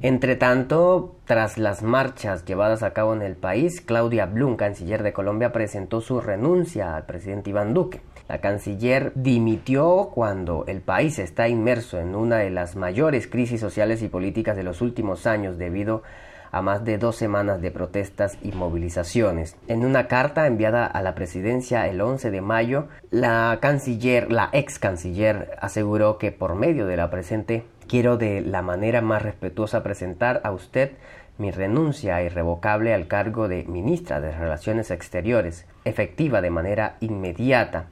Entre 0.00 0.36
tanto, 0.36 1.16
tras 1.24 1.58
las 1.58 1.82
marchas 1.82 2.44
llevadas 2.44 2.84
a 2.84 2.92
cabo 2.92 3.14
en 3.14 3.22
el 3.22 3.34
país, 3.34 3.80
Claudia 3.80 4.26
Blum, 4.26 4.54
canciller 4.54 5.02
de 5.02 5.12
Colombia, 5.12 5.50
presentó 5.50 6.00
su 6.00 6.20
renuncia 6.20 6.94
al 6.94 7.04
presidente 7.04 7.50
Iván 7.50 7.74
Duque. 7.74 8.00
La 8.28 8.40
canciller 8.40 9.10
dimitió 9.16 10.10
cuando 10.14 10.64
el 10.68 10.82
país 10.82 11.18
está 11.18 11.48
inmerso 11.48 11.98
en 11.98 12.14
una 12.14 12.36
de 12.36 12.50
las 12.50 12.76
mayores 12.76 13.26
crisis 13.26 13.60
sociales 13.60 14.00
y 14.02 14.08
políticas 14.08 14.56
de 14.56 14.62
los 14.62 14.82
últimos 14.82 15.26
años 15.26 15.58
debido 15.58 16.04
a 16.52 16.62
más 16.62 16.84
de 16.84 16.96
dos 16.96 17.16
semanas 17.16 17.60
de 17.60 17.72
protestas 17.72 18.38
y 18.40 18.52
movilizaciones. 18.52 19.56
En 19.66 19.84
una 19.84 20.06
carta 20.06 20.46
enviada 20.46 20.86
a 20.86 21.02
la 21.02 21.16
presidencia 21.16 21.88
el 21.88 22.00
11 22.00 22.30
de 22.30 22.40
mayo, 22.40 22.86
la 23.10 23.58
canciller, 23.60 24.30
la 24.30 24.48
ex 24.52 24.78
canciller, 24.78 25.56
aseguró 25.60 26.18
que 26.18 26.30
por 26.30 26.54
medio 26.54 26.86
de 26.86 26.96
la 26.96 27.10
presente 27.10 27.64
quiero 27.88 28.16
de 28.16 28.42
la 28.42 28.62
manera 28.62 29.00
más 29.00 29.22
respetuosa 29.22 29.82
presentar 29.82 30.40
a 30.44 30.52
usted 30.52 30.92
mi 31.38 31.50
renuncia 31.50 32.22
irrevocable 32.22 32.92
al 32.92 33.08
cargo 33.08 33.48
de 33.48 33.64
ministra 33.64 34.20
de 34.20 34.32
Relaciones 34.32 34.90
Exteriores, 34.90 35.66
efectiva 35.84 36.40
de 36.40 36.50
manera 36.50 36.96
inmediata. 37.00 37.86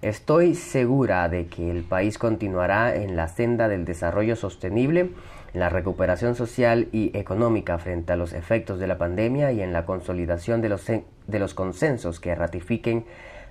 Estoy 0.00 0.54
segura 0.54 1.28
de 1.28 1.46
que 1.46 1.70
el 1.70 1.84
país 1.84 2.18
continuará 2.18 2.96
en 2.96 3.14
la 3.14 3.28
senda 3.28 3.68
del 3.68 3.84
desarrollo 3.84 4.36
sostenible, 4.36 5.10
en 5.54 5.60
la 5.60 5.68
recuperación 5.68 6.34
social 6.34 6.88
y 6.92 7.16
económica 7.16 7.78
frente 7.78 8.12
a 8.12 8.16
los 8.16 8.32
efectos 8.32 8.80
de 8.80 8.86
la 8.86 8.98
pandemia 8.98 9.52
y 9.52 9.60
en 9.60 9.72
la 9.72 9.84
consolidación 9.84 10.60
de 10.60 10.70
los, 10.70 10.86
de 10.86 11.38
los 11.38 11.54
consensos 11.54 12.18
que 12.20 12.34
ratifiquen 12.34 13.04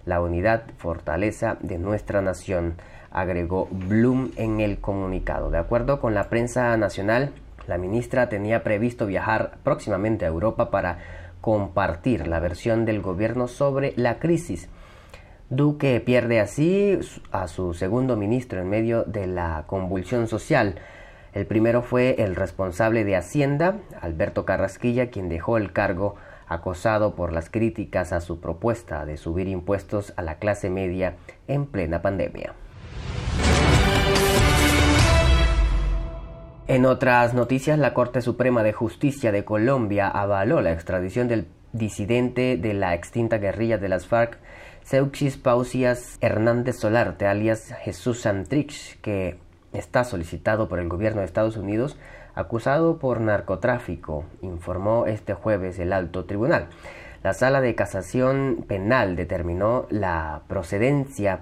la 0.06 0.22
unidad, 0.22 0.64
fortaleza 0.78 1.58
de 1.62 1.78
nuestra 1.78 2.22
nación, 2.22 2.76
agregó 3.12 3.68
Bloom 3.72 4.32
en 4.36 4.60
el 4.60 4.80
comunicado. 4.80 5.50
De 5.50 5.58
acuerdo 5.58 6.00
con 6.00 6.14
la 6.14 6.30
prensa 6.30 6.76
nacional, 6.78 7.32
la 7.68 7.78
ministra 7.78 8.30
tenía 8.30 8.64
previsto 8.64 9.06
viajar 9.06 9.58
próximamente 9.64 10.26
a 10.26 10.30
Europa 10.30 10.72
para 10.72 11.00
compartir 11.42 12.28
la 12.28 12.40
versión 12.40 12.86
del 12.86 13.02
gobierno 13.02 13.48
sobre 13.48 13.94
la 13.96 14.20
crisis 14.20 14.70
Duque 15.52 16.00
pierde 16.00 16.40
así 16.40 16.98
a 17.34 17.50
su 17.50 17.74
segundo 17.74 18.16
ministro 18.16 18.62
en 18.62 18.70
medio 18.70 19.04
de 19.04 19.28
la 19.28 19.66
convulsión 19.68 20.30
social. 20.30 20.76
El 21.34 21.46
primero 21.46 21.82
fue 21.82 22.16
el 22.20 22.38
responsable 22.38 23.04
de 23.04 23.18
Hacienda, 23.18 23.76
Alberto 24.00 24.46
Carrasquilla, 24.46 25.10
quien 25.10 25.28
dejó 25.28 25.58
el 25.58 25.74
cargo 25.74 26.16
acosado 26.52 27.16
por 27.16 27.32
las 27.32 27.50
críticas 27.50 28.12
a 28.12 28.20
su 28.22 28.40
propuesta 28.40 29.06
de 29.06 29.18
subir 29.18 29.48
impuestos 29.48 30.14
a 30.18 30.22
la 30.22 30.36
clase 30.36 30.70
media 30.70 31.16
en 31.48 31.66
plena 31.66 32.02
pandemia. 32.02 32.54
En 36.68 36.86
otras 36.86 37.34
noticias, 37.34 37.80
la 37.80 37.94
Corte 37.94 38.22
Suprema 38.22 38.64
de 38.64 38.74
Justicia 38.74 39.32
de 39.32 39.44
Colombia 39.44 40.08
avaló 40.08 40.62
la 40.62 40.72
extradición 40.72 41.28
del 41.28 41.48
disidente 41.74 42.58
de 42.58 42.74
la 42.74 42.96
extinta 42.96 43.38
guerrilla 43.38 43.78
de 43.78 43.90
las 43.90 44.08
FARC, 44.08 44.38
Seuxis 44.84 45.38
Pausias 45.38 46.18
Hernández 46.22 46.78
Solarte, 46.78 47.28
alias 47.28 47.74
Jesús 47.82 48.22
Santrich, 48.22 49.00
que 49.02 49.38
está 49.74 50.04
solicitado 50.04 50.68
por 50.68 50.80
el 50.80 50.90
gobierno 50.90 51.22
de 51.22 51.26
Estados 51.26 51.56
Unidos, 51.56 51.98
acusado 52.36 52.98
por 52.98 53.22
narcotráfico, 53.22 54.26
informó 54.42 55.06
este 55.06 55.34
jueves 55.34 55.80
el 55.80 55.94
alto 55.94 56.26
tribunal. 56.26 56.68
La 57.24 57.34
sala 57.34 57.62
de 57.62 57.76
casación 57.76 58.66
penal 58.68 59.16
determinó 59.16 59.86
la 59.90 60.42
procedencia 60.48 61.42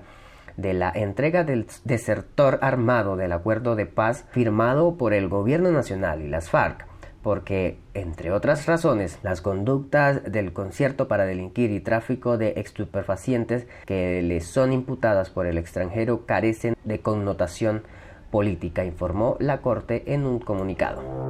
de 0.58 0.74
la 0.74 0.92
entrega 0.94 1.44
del 1.44 1.68
desertor 1.86 2.60
armado 2.62 3.16
del 3.16 3.32
acuerdo 3.32 3.76
de 3.76 3.86
paz 3.86 4.26
firmado 4.32 4.98
por 4.98 5.14
el 5.14 5.30
gobierno 5.30 5.72
nacional 5.72 6.22
y 6.22 6.28
las 6.28 6.50
FARC 6.50 6.90
porque, 7.22 7.80
entre 7.94 8.32
otras 8.32 8.66
razones, 8.66 9.20
las 9.24 9.42
conductas 9.42 10.24
del 10.32 10.54
concierto 10.54 11.08
para 11.08 11.26
delinquir 11.26 11.72
y 11.72 11.82
tráfico 11.82 12.38
de 12.38 12.54
estupefacientes 12.58 13.68
que 13.86 14.22
le 14.22 14.40
son 14.42 14.72
imputadas 14.72 15.30
por 15.30 15.46
el 15.46 15.58
extranjero 15.58 16.26
carecen 16.26 16.76
de 16.84 17.02
connotación 17.02 17.84
política, 18.32 18.86
informó 18.86 19.36
la 19.40 19.62
Corte 19.62 20.14
en 20.14 20.26
un 20.26 20.40
comunicado. 20.40 21.28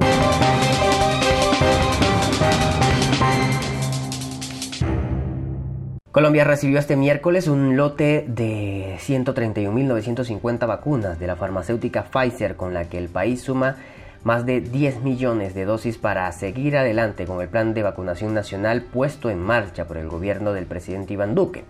Colombia 6.12 6.42
recibió 6.42 6.80
este 6.80 6.96
miércoles 6.96 7.46
un 7.46 7.76
lote 7.76 8.24
de 8.26 8.96
131.950 8.98 10.66
vacunas 10.66 11.20
de 11.20 11.26
la 11.28 11.36
farmacéutica 11.36 12.02
Pfizer 12.04 12.56
con 12.56 12.74
la 12.74 12.86
que 12.86 12.98
el 12.98 13.08
país 13.08 13.42
suma 13.42 13.76
más 14.24 14.44
de 14.44 14.60
10 14.60 15.02
millones 15.02 15.54
de 15.54 15.64
dosis 15.64 15.98
para 15.98 16.30
seguir 16.32 16.76
adelante 16.76 17.26
con 17.26 17.40
el 17.40 17.48
plan 17.48 17.74
de 17.74 17.84
vacunación 17.84 18.34
nacional 18.34 18.82
puesto 18.82 19.30
en 19.30 19.40
marcha 19.40 19.86
por 19.86 19.96
el 19.96 20.08
gobierno 20.08 20.52
del 20.52 20.66
presidente 20.66 21.14
Iván 21.14 21.36
Duque. 21.36 21.64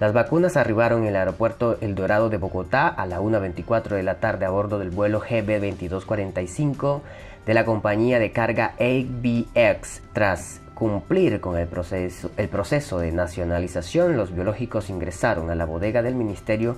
Las 0.00 0.12
vacunas 0.12 0.56
arribaron 0.56 1.02
en 1.02 1.08
el 1.08 1.16
aeropuerto 1.16 1.78
El 1.80 1.94
Dorado 1.94 2.28
de 2.28 2.36
Bogotá 2.36 2.88
a 2.88 3.06
la 3.06 3.20
1.24 3.20 3.90
de 3.90 4.02
la 4.02 4.16
tarde 4.16 4.44
a 4.44 4.50
bordo 4.50 4.78
del 4.78 4.90
vuelo 4.90 5.20
GB2245 5.20 7.00
de 7.46 7.54
la 7.54 7.64
compañía 7.64 8.18
de 8.18 8.32
carga 8.32 8.74
ABX. 8.78 10.02
Tras 10.12 10.60
cumplir 10.74 11.40
con 11.40 11.56
el 11.56 11.68
proceso, 11.68 12.30
el 12.36 12.48
proceso 12.48 12.98
de 12.98 13.12
nacionalización, 13.12 14.16
los 14.16 14.34
biológicos 14.34 14.90
ingresaron 14.90 15.50
a 15.50 15.54
la 15.54 15.64
bodega 15.64 16.02
del 16.02 16.16
Ministerio 16.16 16.76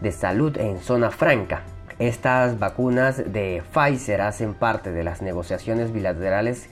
de 0.00 0.12
Salud 0.12 0.56
en 0.58 0.80
Zona 0.80 1.10
Franca, 1.10 1.62
estas 2.00 2.58
vacunas 2.58 3.30
de 3.30 3.62
Pfizer 3.74 4.22
hacen 4.22 4.54
parte 4.54 4.90
de 4.90 5.04
las 5.04 5.20
negociaciones 5.20 5.92
bilaterales 5.92 6.70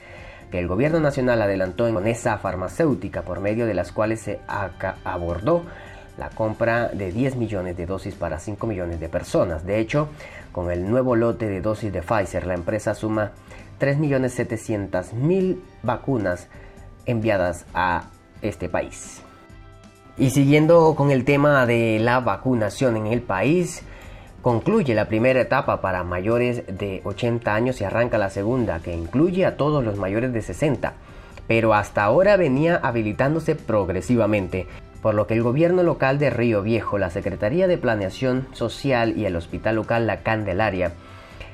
que 0.50 0.58
el 0.58 0.68
gobierno 0.68 1.00
nacional 1.00 1.42
adelantó 1.42 1.92
con 1.92 2.06
esa 2.06 2.38
farmacéutica 2.38 3.22
por 3.22 3.40
medio 3.40 3.66
de 3.66 3.74
las 3.74 3.92
cuales 3.92 4.20
se 4.20 4.40
abordó 5.04 5.64
la 6.16 6.30
compra 6.30 6.88
de 6.88 7.12
10 7.12 7.36
millones 7.36 7.76
de 7.76 7.86
dosis 7.86 8.14
para 8.14 8.40
5 8.40 8.66
millones 8.66 8.98
de 9.00 9.08
personas. 9.08 9.64
De 9.64 9.78
hecho, 9.78 10.08
con 10.52 10.70
el 10.70 10.90
nuevo 10.90 11.14
lote 11.14 11.48
de 11.48 11.60
dosis 11.60 11.92
de 11.92 12.02
Pfizer, 12.02 12.46
la 12.46 12.54
empresa 12.54 12.94
suma 12.94 13.32
3.700.000 13.80 15.58
vacunas 15.82 16.48
enviadas 17.06 17.66
a 17.72 18.10
este 18.42 18.68
país. 18.68 19.22
Y 20.16 20.30
siguiendo 20.30 20.96
con 20.96 21.12
el 21.12 21.24
tema 21.24 21.64
de 21.64 22.00
la 22.00 22.18
vacunación 22.18 22.96
en 22.96 23.06
el 23.06 23.22
país, 23.22 23.84
concluye 24.48 24.94
la 24.94 25.08
primera 25.08 25.42
etapa 25.42 25.82
para 25.82 26.04
mayores 26.04 26.62
de 26.66 27.02
80 27.04 27.54
años 27.54 27.82
y 27.82 27.84
arranca 27.84 28.16
la 28.16 28.30
segunda, 28.30 28.80
que 28.80 28.94
incluye 28.94 29.44
a 29.44 29.58
todos 29.58 29.84
los 29.84 29.98
mayores 29.98 30.32
de 30.32 30.40
60, 30.40 30.94
pero 31.46 31.74
hasta 31.74 32.02
ahora 32.02 32.38
venía 32.38 32.80
habilitándose 32.82 33.56
progresivamente, 33.56 34.66
por 35.02 35.14
lo 35.14 35.26
que 35.26 35.34
el 35.34 35.42
gobierno 35.42 35.82
local 35.82 36.18
de 36.18 36.30
Río 36.30 36.62
Viejo, 36.62 36.96
la 36.96 37.10
Secretaría 37.10 37.68
de 37.68 37.76
Planeación 37.76 38.48
Social 38.52 39.18
y 39.18 39.26
el 39.26 39.36
Hospital 39.36 39.76
Local 39.76 40.06
La 40.06 40.22
Candelaria 40.22 40.92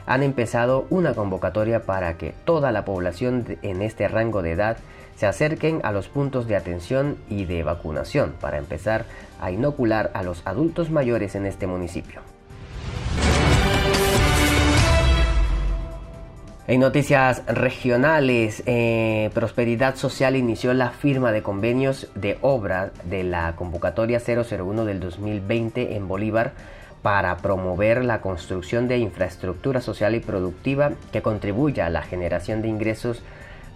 han 0.07 0.23
empezado 0.23 0.87
una 0.89 1.15
convocatoria 1.15 1.83
para 1.83 2.17
que 2.17 2.33
toda 2.45 2.71
la 2.71 2.85
población 2.85 3.59
en 3.63 3.83
este 3.83 4.07
rango 4.07 4.41
de 4.41 4.53
edad 4.53 4.77
se 5.17 5.27
acerquen 5.27 5.81
a 5.83 5.91
los 5.91 6.07
puntos 6.07 6.47
de 6.47 6.55
atención 6.55 7.17
y 7.29 7.47
de 7.47 7.65
vacunación 7.65 8.35
para 8.41 8.59
empezar 8.59 9.05
a 9.41 9.51
inocular 9.51 10.13
a 10.15 10.23
los 10.23 10.47
adultos 10.47 10.93
mayores 10.93 11.35
en 11.35 11.47
este 11.47 11.67
municipio. 11.67 12.21
En 16.67 16.81
noticias 16.81 17.43
regionales, 17.47 18.63
eh, 18.65 19.29
Prosperidad 19.35 19.97
Social 19.97 20.35
inició 20.35 20.73
la 20.73 20.89
firma 20.93 21.31
de 21.31 21.43
convenios 21.43 22.09
de 22.15 22.39
obra 22.41 22.91
de 23.05 23.23
la 23.23 23.55
convocatoria 23.55 24.19
001 24.19 24.87
del 24.87 24.99
2020 24.99 25.95
en 25.95 26.09
Bolívar 26.09 26.53
para 27.03 27.37
promover 27.37 28.03
la 28.03 28.23
construcción 28.23 28.89
de 28.89 28.97
infraestructura 28.97 29.83
social 29.83 30.15
y 30.15 30.21
productiva 30.21 30.93
que 31.13 31.21
contribuya 31.21 31.85
a 31.85 31.91
la 31.91 32.01
generación 32.01 32.63
de 32.63 32.69
ingresos 32.69 33.23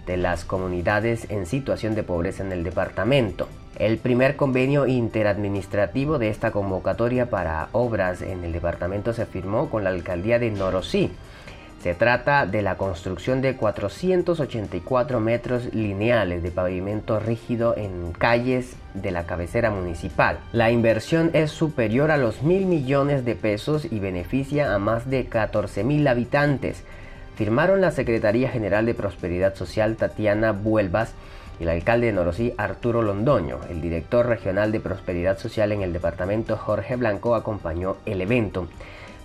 de 0.07 0.17
las 0.17 0.47
comunidades 0.47 1.27
en 1.29 1.45
situación 1.45 1.95
de 1.95 2.05
pobreza 2.05 2.43
en 2.43 2.53
el 2.53 2.65
departamento. 2.65 3.49
El 3.77 3.99
primer 3.99 4.37
convenio 4.37 4.87
interadministrativo 4.87 6.19
de 6.19 6.31
esta 6.31 6.53
convocatoria 6.53 7.29
para 7.29 7.69
obras 7.73 8.23
en 8.23 8.45
el 8.45 8.53
departamento 8.53 9.13
se 9.13 9.27
firmó 9.27 9.69
con 9.69 9.85
la 9.85 9.91
alcaldía 9.91 10.39
de 10.39 10.51
Norosí. 10.51 11.11
Se 11.83 11.95
trata 11.95 12.45
de 12.45 12.63
la 12.63 12.77
construcción 12.77 13.41
de 13.41 13.57
484 13.57 15.21
metros 15.21 15.73
lineales 15.73 16.43
de 16.43 16.51
pavimento 16.51 17.21
rígido 17.21 17.77
en 17.77 18.13
calles 18.13 18.75
de 18.95 19.13
la 19.13 19.25
cabecera 19.25 19.71
municipal. 19.71 20.41
La 20.53 20.71
inversión 20.73 21.31
es 21.35 21.53
superior 21.53 22.11
a 22.11 22.17
los 22.17 22.43
mil 22.43 22.67
millones 22.67 23.25
de 23.25 23.37
pesos 23.37 23.87
y 23.91 24.01
beneficia 24.01 24.75
a 24.75 24.79
más 24.79 25.09
de 25.09 25.27
14 25.27 25.85
mil 25.85 26.07
habitantes 26.09 26.85
firmaron 27.39 27.81
la 27.81 27.93
Secretaría 27.93 28.49
General 28.49 28.85
de 28.85 28.95
Prosperidad 28.95 29.55
Social 29.55 29.95
Tatiana 29.95 30.51
Vuelvas 30.51 31.13
y 31.61 31.63
el 31.63 31.69
alcalde 31.69 32.09
de 32.09 32.13
Norosí 32.13 32.53
Arturo 32.59 33.01
Londoño. 33.01 33.61
El 33.71 33.81
director 33.81 34.27
regional 34.27 34.73
de 34.73 34.81
Prosperidad 34.81 35.39
Social 35.39 35.71
en 35.71 35.83
el 35.83 35.93
departamento 35.93 36.57
Jorge 36.57 36.97
Blanco 36.97 37.37
acompañó 37.37 37.99
el 38.07 38.23
evento. 38.23 38.67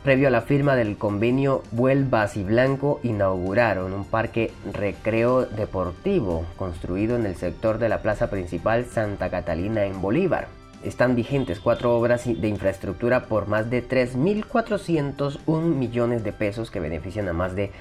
Previo 0.04 0.28
a 0.28 0.32
la 0.32 0.42
firma 0.42 0.76
del 0.76 0.98
convenio, 0.98 1.64
Vuelvas 1.72 2.36
y 2.36 2.44
Blanco 2.44 3.00
inauguraron 3.04 3.94
un 3.94 4.04
parque 4.04 4.52
recreo 4.74 5.46
deportivo 5.46 6.46
construido 6.58 7.16
en 7.16 7.26
el 7.26 7.38
sector 7.38 7.78
de 7.78 7.88
la 7.88 8.02
plaza 8.02 8.30
principal 8.30 8.84
Santa 8.84 9.30
Catalina 9.30 9.86
en 9.86 10.02
Bolívar. 10.02 10.50
Están 10.84 11.16
vigentes 11.16 11.62
cuatro 11.62 11.98
obras 11.98 12.26
de 12.26 12.48
infraestructura 12.50 13.28
por 13.28 13.48
más 13.48 13.70
de 13.70 13.82
3.401 13.82 15.62
millones 15.62 16.22
de 16.26 16.34
pesos 16.34 16.70
que 16.70 16.82
benefician 16.82 17.30
a 17.30 17.34
más 17.34 17.56
de 17.56 17.72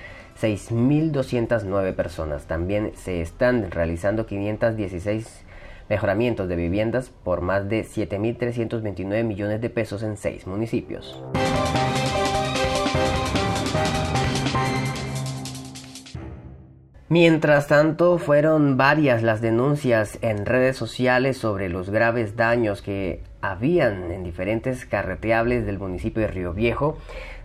6.209 0.41 1.93
personas. 1.93 2.45
También 2.45 2.93
se 2.95 3.21
están 3.21 3.69
realizando 3.73 4.27
516 4.27 5.43
mejoramientos 5.93 6.49
de 6.49 6.57
viviendas 6.57 7.11
por 7.23 7.43
más 7.43 7.69
de 7.69 7.85
7.329 7.85 9.25
millones 9.25 9.61
de 9.61 9.69
pesos 9.69 10.03
en 10.03 10.17
seis 10.17 10.47
municipios. 10.47 11.23
Mientras 17.11 17.67
tanto, 17.67 18.17
fueron 18.17 18.79
varias 18.79 19.23
las 19.23 19.43
denuncias 19.43 20.19
en 20.23 20.47
redes 20.47 20.79
sociales 20.79 21.37
sobre 21.37 21.69
los 21.69 21.91
graves 21.91 22.37
daños 22.37 22.81
que 22.81 23.23
habían 23.43 24.11
en 24.11 24.25
diferentes 24.25 24.87
carreteables 24.87 25.67
del 25.67 25.79
municipio 25.79 26.23
de 26.23 26.29
Río 26.29 26.55
Viejo 26.55 26.97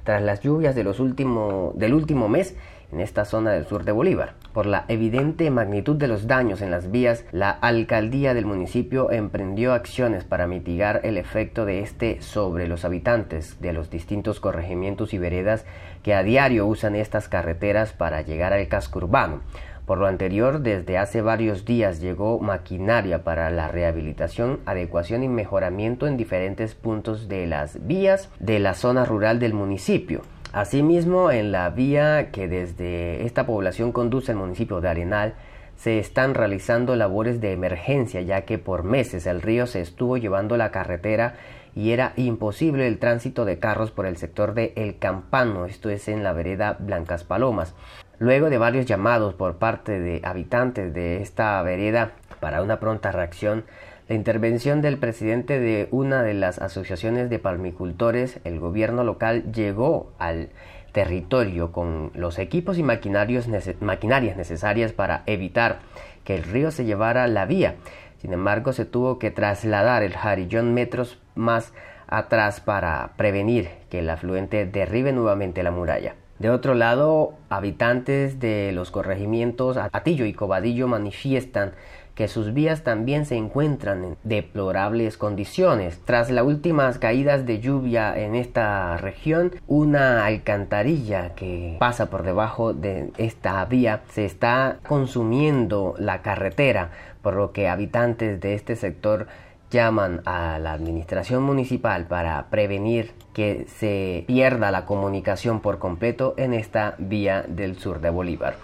tras 0.06 0.22
las 0.22 0.40
lluvias 0.40 0.74
de 0.74 0.86
los 0.86 1.00
del 1.00 1.94
último 1.94 2.30
mes 2.30 2.56
en 2.92 3.02
esta 3.02 3.26
zona 3.26 3.52
del 3.52 3.66
sur 3.66 3.84
de 3.84 3.92
Bolívar. 3.92 4.34
Por 4.54 4.66
la 4.66 4.86
evidente 4.88 5.50
magnitud 5.52 5.96
de 5.96 6.08
los 6.08 6.28
daños 6.28 6.62
en 6.62 6.72
las 6.72 6.92
vías, 6.92 7.26
la 7.32 7.52
alcaldía 7.52 8.34
del 8.34 8.46
municipio 8.46 9.12
emprendió 9.12 9.74
acciones 9.74 10.24
para 10.24 10.48
mitigar 10.48 11.02
el 11.04 11.18
efecto 11.18 11.66
de 11.66 11.82
este 11.82 12.22
sobre 12.22 12.68
los 12.68 12.86
habitantes 12.86 13.60
de 13.62 13.74
los 13.74 13.90
distintos 13.90 14.40
corregimientos 14.40 15.14
y 15.14 15.18
veredas 15.18 15.66
que 16.04 16.14
a 16.14 16.24
diario 16.24 16.66
usan 16.66 16.96
estas 16.96 17.28
carreteras 17.28 17.94
para 17.94 18.22
llegar 18.22 18.54
al 18.54 18.68
casco 18.68 19.00
urbano. 19.00 19.42
Por 19.88 20.00
lo 20.00 20.08
anterior, 20.08 20.60
desde 20.60 20.98
hace 20.98 21.22
varios 21.22 21.64
días 21.64 22.02
llegó 22.02 22.40
maquinaria 22.40 23.24
para 23.24 23.50
la 23.52 23.70
rehabilitación, 23.70 24.60
adecuación 24.66 25.24
y 25.24 25.30
mejoramiento 25.30 26.08
en 26.08 26.18
diferentes 26.18 26.76
puntos 26.76 27.30
de 27.30 27.48
las 27.48 27.88
vías 27.88 28.30
de 28.40 28.60
la 28.60 28.74
zona 28.74 29.06
rural 29.06 29.40
del 29.40 29.54
municipio. 29.54 30.24
Asimismo, 30.54 31.32
en 31.32 31.52
la 31.52 31.70
vía 31.70 32.32
que 32.32 32.48
desde 32.48 33.26
esta 33.26 33.46
población 33.46 33.92
conduce 33.92 34.32
al 34.32 34.38
municipio 34.38 34.82
de 34.82 34.90
Arenal, 34.90 35.34
se 35.76 36.00
están 36.00 36.34
realizando 36.34 36.96
labores 36.96 37.40
de 37.40 37.52
emergencia 37.52 38.22
ya 38.22 38.42
que 38.42 38.58
por 38.58 38.84
meses 38.84 39.28
el 39.28 39.42
río 39.42 39.68
se 39.68 39.82
estuvo 39.82 40.18
llevando 40.18 40.58
la 40.58 40.72
carretera 40.72 41.36
y 41.76 41.92
era 41.92 42.14
imposible 42.16 42.88
el 42.88 42.98
tránsito 42.98 43.46
de 43.46 43.60
carros 43.60 43.92
por 43.92 44.08
el 44.08 44.18
sector 44.18 44.56
de 44.56 44.74
El 44.76 44.98
Campano, 44.98 45.66
esto 45.66 45.92
es 45.92 46.08
en 46.08 46.24
la 46.24 46.34
vereda 46.34 46.76
Blancas 46.80 47.24
Palomas. 47.24 47.76
Luego 48.18 48.50
de 48.50 48.58
varios 48.58 48.88
llamados 48.88 49.36
por 49.36 49.58
parte 49.58 50.00
de 50.00 50.22
habitantes 50.24 50.92
de 50.96 51.22
esta 51.22 51.62
vereda 51.62 52.14
para 52.40 52.64
una 52.64 52.80
pronta 52.80 53.12
reacción, 53.12 53.64
la 54.08 54.16
intervención 54.16 54.82
del 54.82 54.98
presidente 54.98 55.60
de 55.60 55.90
una 55.92 56.24
de 56.24 56.34
las 56.34 56.60
asociaciones 56.60 57.30
de 57.30 57.40
palmicultores, 57.40 58.40
el 58.46 58.60
gobierno 58.60 59.04
local 59.04 59.52
llegó 59.52 60.14
al 60.18 60.50
territorio 60.94 61.74
con 61.74 62.12
los 62.16 62.40
equipos 62.40 62.78
y 62.78 62.84
maquinarias 62.84 63.48
necesarias 63.50 64.94
para 64.94 65.24
evitar 65.26 65.80
que 66.24 66.36
el 66.36 66.44
río 66.44 66.72
se 66.72 66.86
llevara 66.86 67.28
la 67.28 67.46
vía. 67.46 67.76
Sin 68.22 68.32
embargo, 68.32 68.72
se 68.72 68.86
tuvo 68.86 69.20
que 69.20 69.30
trasladar 69.30 70.04
el 70.04 70.14
jarillón 70.14 70.74
metros 70.74 71.20
más 71.36 71.74
atrás 72.08 72.62
para 72.62 73.12
prevenir 73.18 73.70
que 73.90 74.00
el 74.00 74.10
afluente 74.10 74.66
derribe 74.66 75.12
nuevamente 75.12 75.64
la 75.64 75.72
muralla. 75.72 76.16
De 76.40 76.50
otro 76.50 76.76
lado, 76.76 77.34
habitantes 77.50 78.40
de 78.40 78.72
los 78.72 78.92
corregimientos 78.92 79.76
Atillo 79.78 80.26
y 80.26 80.34
Cobadillo 80.34 80.88
manifiestan 80.88 81.74
que 82.18 82.28
sus 82.28 82.52
vías 82.52 82.84
también 82.84 83.28
se 83.28 83.36
encuentran 83.36 84.04
en 84.04 84.18
deplorables 84.24 85.18
condiciones. 85.18 86.02
Tras 86.04 86.32
las 86.32 86.44
últimas 86.44 86.98
caídas 86.98 87.46
de 87.46 87.60
lluvia 87.60 88.18
en 88.18 88.34
esta 88.34 88.98
región, 88.98 89.52
una 89.68 90.26
alcantarilla 90.26 91.36
que 91.36 91.78
pasa 91.80 92.10
por 92.10 92.24
debajo 92.24 92.74
de 92.74 93.12
esta 93.20 93.64
vía 93.66 94.02
se 94.10 94.26
está 94.26 94.80
consumiendo 94.88 95.94
la 96.00 96.24
carretera, 96.24 96.90
por 97.22 97.36
lo 97.36 97.52
que 97.52 97.70
habitantes 97.70 98.42
de 98.42 98.56
este 98.56 98.76
sector 98.76 99.28
llaman 99.70 100.22
a 100.26 100.58
la 100.58 100.74
administración 100.74 101.44
municipal 101.44 102.08
para 102.08 102.50
prevenir 102.50 103.12
que 103.34 103.68
se 103.68 104.24
pierda 104.26 104.72
la 104.72 104.86
comunicación 104.86 105.60
por 105.60 105.78
completo 105.78 106.34
en 106.38 106.56
esta 106.56 106.96
vía 106.98 107.46
del 107.48 107.78
sur 107.78 108.02
de 108.02 108.10
Bolívar. 108.10 108.56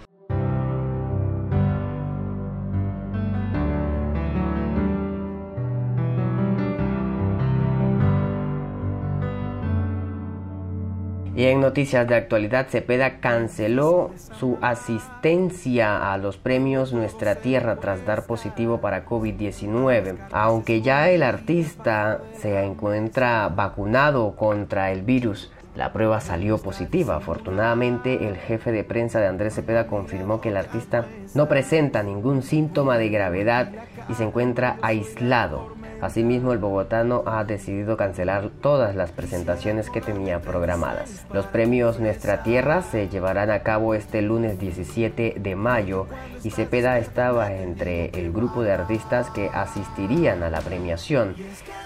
Y 11.44 11.48
en 11.48 11.60
noticias 11.60 12.08
de 12.08 12.14
actualidad, 12.14 12.68
Cepeda 12.70 13.20
canceló 13.20 14.12
su 14.16 14.56
asistencia 14.62 16.10
a 16.10 16.16
los 16.16 16.38
premios 16.38 16.94
Nuestra 16.94 17.34
Tierra 17.34 17.76
tras 17.76 18.06
dar 18.06 18.24
positivo 18.24 18.80
para 18.80 19.04
COVID-19. 19.04 20.16
Aunque 20.32 20.80
ya 20.80 21.10
el 21.10 21.22
artista 21.22 22.22
se 22.32 22.64
encuentra 22.64 23.50
vacunado 23.50 24.36
contra 24.36 24.90
el 24.90 25.02
virus, 25.02 25.52
la 25.76 25.92
prueba 25.92 26.22
salió 26.22 26.56
positiva. 26.56 27.16
Afortunadamente, 27.16 28.26
el 28.26 28.38
jefe 28.38 28.72
de 28.72 28.82
prensa 28.82 29.20
de 29.20 29.26
Andrés 29.26 29.54
Cepeda 29.54 29.86
confirmó 29.86 30.40
que 30.40 30.48
el 30.48 30.56
artista 30.56 31.04
no 31.34 31.46
presenta 31.46 32.02
ningún 32.02 32.40
síntoma 32.40 32.96
de 32.96 33.10
gravedad 33.10 33.70
y 34.08 34.14
se 34.14 34.24
encuentra 34.24 34.78
aislado. 34.80 35.74
Asimismo, 36.04 36.52
el 36.52 36.58
bogotano 36.58 37.22
ha 37.24 37.44
decidido 37.44 37.96
cancelar 37.96 38.50
todas 38.60 38.94
las 38.94 39.10
presentaciones 39.10 39.88
que 39.88 40.02
tenía 40.02 40.42
programadas. 40.42 41.24
Los 41.32 41.46
premios 41.46 41.98
Nuestra 41.98 42.42
Tierra 42.42 42.82
se 42.82 43.08
llevarán 43.08 43.50
a 43.50 43.60
cabo 43.60 43.94
este 43.94 44.20
lunes 44.20 44.60
17 44.60 45.36
de 45.38 45.56
mayo 45.56 46.06
y 46.42 46.50
Cepeda 46.50 46.98
estaba 46.98 47.54
entre 47.54 48.10
el 48.20 48.32
grupo 48.32 48.62
de 48.62 48.72
artistas 48.72 49.30
que 49.30 49.48
asistirían 49.48 50.42
a 50.42 50.50
la 50.50 50.60
premiación. 50.60 51.36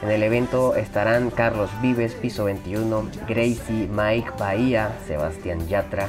En 0.02 0.10
el 0.10 0.24
evento 0.24 0.74
estarán 0.74 1.30
Carlos 1.30 1.70
Vives, 1.80 2.14
Piso 2.14 2.46
21, 2.46 3.10
Gracie, 3.28 3.88
Mike 3.88 4.32
Bahía, 4.36 4.98
Sebastián 5.06 5.68
Yatra, 5.68 6.08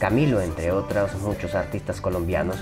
Camilo, 0.00 0.40
entre 0.40 0.72
otros 0.72 1.14
muchos 1.22 1.54
artistas 1.54 2.00
colombianos. 2.00 2.56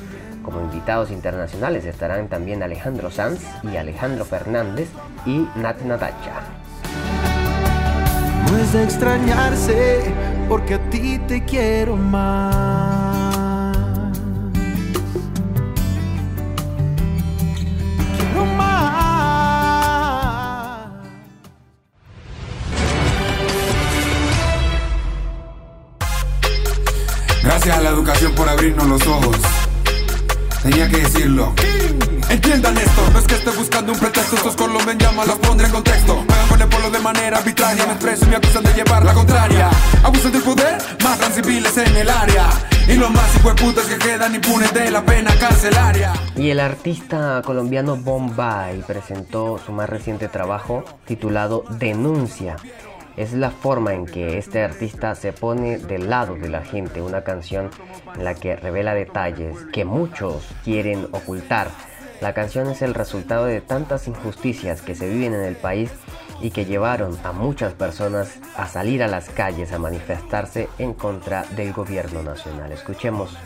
Como 0.44 0.60
invitados 0.60 1.10
internacionales 1.10 1.86
estarán 1.86 2.28
también 2.28 2.62
Alejandro 2.62 3.10
Sanz 3.10 3.40
y 3.62 3.76
Alejandro 3.78 4.26
Fernández 4.26 4.90
y 5.24 5.48
Nat 5.56 5.80
Natacha. 5.80 6.42
No 8.50 8.58
es 8.58 8.72
de 8.74 8.84
extrañarse 8.84 10.02
porque 10.48 10.74
a 10.74 10.90
ti 10.90 11.18
te 11.26 11.42
quiero 11.44 11.96
más. 11.96 12.54
Quiero 18.18 18.44
más. 18.44 18.84
Gracias 27.42 27.78
a 27.78 27.80
la 27.80 27.88
educación 27.88 28.32
por 28.34 28.46
abrirnos 28.48 28.86
los 28.86 29.06
ojos. 29.06 29.33
Decirlo. 30.94 31.52
Entiendan 32.30 32.76
esto, 32.76 33.10
no 33.12 33.18
es 33.18 33.26
que 33.26 33.34
esté 33.34 33.50
buscando 33.50 33.92
un 33.92 33.98
pretexto. 33.98 34.36
Estos 34.36 34.56
colombianos 34.56 35.14
me 35.14 35.26
los 35.26 35.38
pondré 35.38 35.66
en 35.66 35.72
contexto. 35.72 36.22
Me 36.22 36.48
con 36.48 36.62
el 36.62 36.68
pueblo 36.68 36.90
de 36.90 36.98
manera 37.00 37.38
arbitraria. 37.38 37.84
Me 37.86 37.92
expreso 37.92 38.24
y 38.26 38.28
me 38.28 38.36
acusan 38.36 38.62
de 38.62 38.74
llevar 38.74 39.04
la 39.04 39.12
contraria. 39.12 39.70
Abusan 40.02 40.32
del 40.32 40.42
poder, 40.42 40.78
matan 41.02 41.32
civiles 41.32 41.76
en 41.78 41.96
el 41.96 42.08
área. 42.08 42.48
Y 42.88 42.94
los 42.94 43.10
más 43.10 43.34
hijueputas 43.36 43.86
que 43.86 43.98
quedan 43.98 44.34
impunes 44.34 44.72
de 44.72 44.90
la 44.90 45.04
pena 45.04 45.36
carcelaria. 45.38 46.12
Y 46.36 46.50
el 46.50 46.60
artista 46.60 47.42
colombiano 47.44 47.96
Bombay 47.96 48.82
presentó 48.82 49.58
su 49.64 49.72
más 49.72 49.88
reciente 49.88 50.28
trabajo 50.28 50.84
titulado 51.06 51.64
Denuncia. 51.70 52.56
Es 53.16 53.32
la 53.32 53.50
forma 53.50 53.94
en 53.94 54.06
que 54.06 54.38
este 54.38 54.62
artista 54.62 55.14
se 55.14 55.32
pone 55.32 55.78
del 55.78 56.10
lado 56.10 56.34
de 56.34 56.48
la 56.48 56.64
gente, 56.64 57.00
una 57.00 57.22
canción 57.22 57.70
en 58.16 58.24
la 58.24 58.34
que 58.34 58.56
revela 58.56 58.94
detalles 58.94 59.56
que 59.72 59.84
muchos 59.84 60.44
quieren 60.64 61.06
ocultar. 61.12 61.68
La 62.20 62.34
canción 62.34 62.68
es 62.68 62.82
el 62.82 62.94
resultado 62.94 63.44
de 63.44 63.60
tantas 63.60 64.08
injusticias 64.08 64.82
que 64.82 64.94
se 64.94 65.08
viven 65.08 65.34
en 65.34 65.44
el 65.44 65.56
país 65.56 65.90
y 66.40 66.50
que 66.50 66.64
llevaron 66.64 67.16
a 67.22 67.32
muchas 67.32 67.74
personas 67.74 68.38
a 68.56 68.66
salir 68.66 69.02
a 69.02 69.08
las 69.08 69.28
calles 69.28 69.72
a 69.72 69.78
manifestarse 69.78 70.68
en 70.78 70.94
contra 70.94 71.44
del 71.56 71.72
gobierno 71.72 72.22
nacional. 72.22 72.72
Escuchemos 72.72 73.36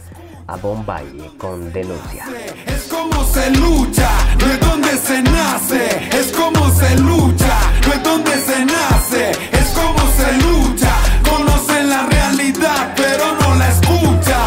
a 0.46 0.56
Bombay 0.56 1.30
con 1.36 1.70
denuncia. 1.72 2.24
Es 2.66 2.84
como 2.84 3.22
se 3.24 3.50
lucha, 3.50 4.08
no 4.38 4.66
donde 4.66 4.96
se 4.96 5.22
nace. 5.22 6.08
Es 6.10 6.32
como 6.32 6.70
se 6.70 6.98
lucha, 6.98 7.58
no 7.86 8.02
donde 8.02 8.32
se 8.38 8.64
nace. 8.64 9.57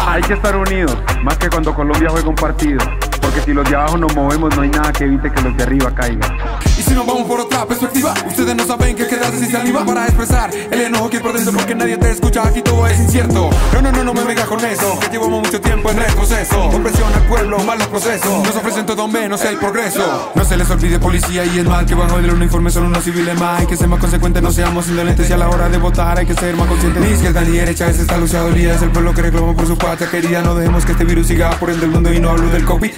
Hay 0.06 0.22
que 0.22 0.34
estar 0.34 0.54
unidos, 0.54 0.94
más 1.22 1.38
que 1.38 1.48
cuando 1.48 1.74
Colombia 1.74 2.10
juega 2.10 2.28
un 2.28 2.34
partido. 2.34 2.78
Porque 3.22 3.40
si 3.40 3.54
los 3.54 3.68
de 3.70 3.76
abajo 3.76 3.96
nos 3.96 4.14
movemos, 4.14 4.54
no 4.54 4.62
hay 4.62 4.68
nada 4.68 4.92
que 4.92 5.04
evite 5.04 5.30
que 5.30 5.40
los 5.40 5.56
de 5.56 5.62
arriba 5.62 5.90
caigan. 5.94 6.36
Y 6.76 6.82
si 6.82 6.94
nos 6.94 7.06
vamos 7.06 7.26
por 7.26 7.40
otra 7.40 7.64
perspectiva, 7.64 8.12
ustedes 8.26 8.54
no 8.54 8.66
saben 8.66 8.96
que 8.96 9.06
quedarse 9.06 9.38
sin 9.38 9.50
saliva 9.50 9.84
para 9.86 10.04
expresar 10.04 10.50
el 10.54 10.80
enojo 10.80 11.08
que 11.08 11.20
por 11.20 11.32
dentro 11.32 11.52
porque 11.52 11.74
nadie 11.74 11.96
te 11.96 12.10
escucha. 12.10 12.46
Aquí 12.46 12.60
todo 12.60 12.86
es 12.86 12.98
incierto. 12.98 13.50
No, 13.72 13.82
no, 13.82 13.92
no, 13.92 14.04
no 14.04 14.14
me 14.14 14.24
vengas 14.24 14.46
con 14.46 14.62
eso. 14.64 14.98
Que 15.00 15.08
llevamos 15.08 15.42
mucho 15.44 15.60
tiempo 15.60 15.90
en 15.90 15.98
retroceso. 15.98 16.64
Opresión 16.68 17.12
al 17.14 17.22
pueblo, 17.22 17.58
malos 17.60 17.86
procesos. 17.86 18.44
Nos 18.44 18.56
ofrecen 18.56 18.84
todo 18.84 19.06
menos 19.08 19.44
el 19.44 19.56
progreso. 19.56 20.32
No 20.34 20.44
se 20.44 20.56
les 20.56 20.68
olvide 20.70 20.98
policía 20.98 21.44
y 21.44 21.60
es 21.60 21.64
mal 21.64 21.86
que 21.86 21.94
bajo 21.94 22.18
del 22.18 22.32
uniforme 22.32 22.70
son 22.70 22.84
unos 22.84 23.04
civiles 23.04 23.38
más. 23.38 23.60
Hay 23.60 23.66
que 23.66 23.76
ser 23.76 23.88
más 23.88 24.00
consecuentes, 24.00 24.42
no 24.42 24.50
seamos 24.50 24.88
indolentes. 24.88 25.30
Y 25.30 25.32
a 25.32 25.36
la 25.36 25.48
hora 25.48 25.68
de 25.68 25.78
votar 25.78 26.18
hay 26.18 26.26
que 26.26 26.34
ser 26.34 26.56
más 26.56 26.66
conscientes. 26.66 27.02
Ni 27.02 27.08
izquierda 27.10 27.40
ni 27.42 27.56
derecha, 27.56 27.88
ese 27.88 28.02
está 28.02 28.18
luchado 28.18 28.50
día. 28.50 28.74
Es 28.74 28.82
el 28.82 28.90
pueblo 28.90 29.14
que 29.14 29.22
reclama 29.22 29.54
por 29.54 29.66
su 29.66 29.78
patria 29.78 30.10
querida. 30.10 30.42
No 30.42 30.54
dejemos 30.54 30.84
que 30.84 30.92
este 30.92 31.04
virus 31.04 31.28
siga 31.28 31.50
por 31.52 31.70
el 31.70 31.86
mundo 31.88 32.12
y 32.12 32.20
no 32.20 32.30
hablo 32.30 32.48
del 32.48 32.64
COVID, 32.64 32.92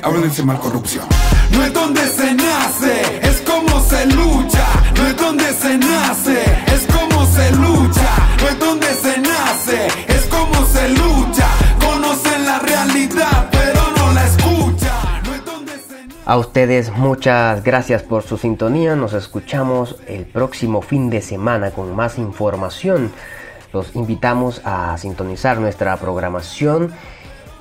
corrupción. 0.60 1.04
No 1.50 1.64
es 1.64 1.72
donde 1.72 2.00
se 2.06 2.34
nace, 2.34 3.02
es 3.22 3.40
como 3.40 3.80
se 3.80 4.06
lucha. 4.06 4.66
No 4.96 5.06
es 5.06 5.16
donde 5.16 5.52
se 5.52 5.76
nace, 5.76 6.42
es 6.66 6.86
como 6.86 7.26
se 7.26 7.50
lucha. 7.52 8.10
No 8.40 8.48
es 8.48 8.58
donde 8.58 8.86
se 8.94 9.18
nace, 9.18 9.88
es 10.08 10.26
como 10.26 10.64
se 10.66 10.88
lucha. 10.90 11.46
Conocen 11.84 12.46
la 12.46 12.58
realidad, 12.60 13.48
pero 13.50 13.80
no 13.96 14.12
la 14.12 14.24
escucha. 14.24 15.20
No 15.24 15.34
es 15.34 15.44
donde 15.44 15.72
se 15.72 16.06
A 16.26 16.36
ustedes 16.36 16.92
muchas 16.92 17.64
gracias 17.64 18.02
por 18.02 18.22
su 18.22 18.38
sintonía. 18.38 18.94
Nos 18.94 19.14
escuchamos 19.14 19.96
el 20.06 20.26
próximo 20.26 20.80
fin 20.80 21.10
de 21.10 21.22
semana 21.22 21.72
con 21.72 21.94
más 21.94 22.18
información. 22.18 23.12
Los 23.72 23.96
invitamos 23.96 24.62
a 24.64 24.96
sintonizar 24.96 25.58
nuestra 25.58 25.96
programación 25.96 26.92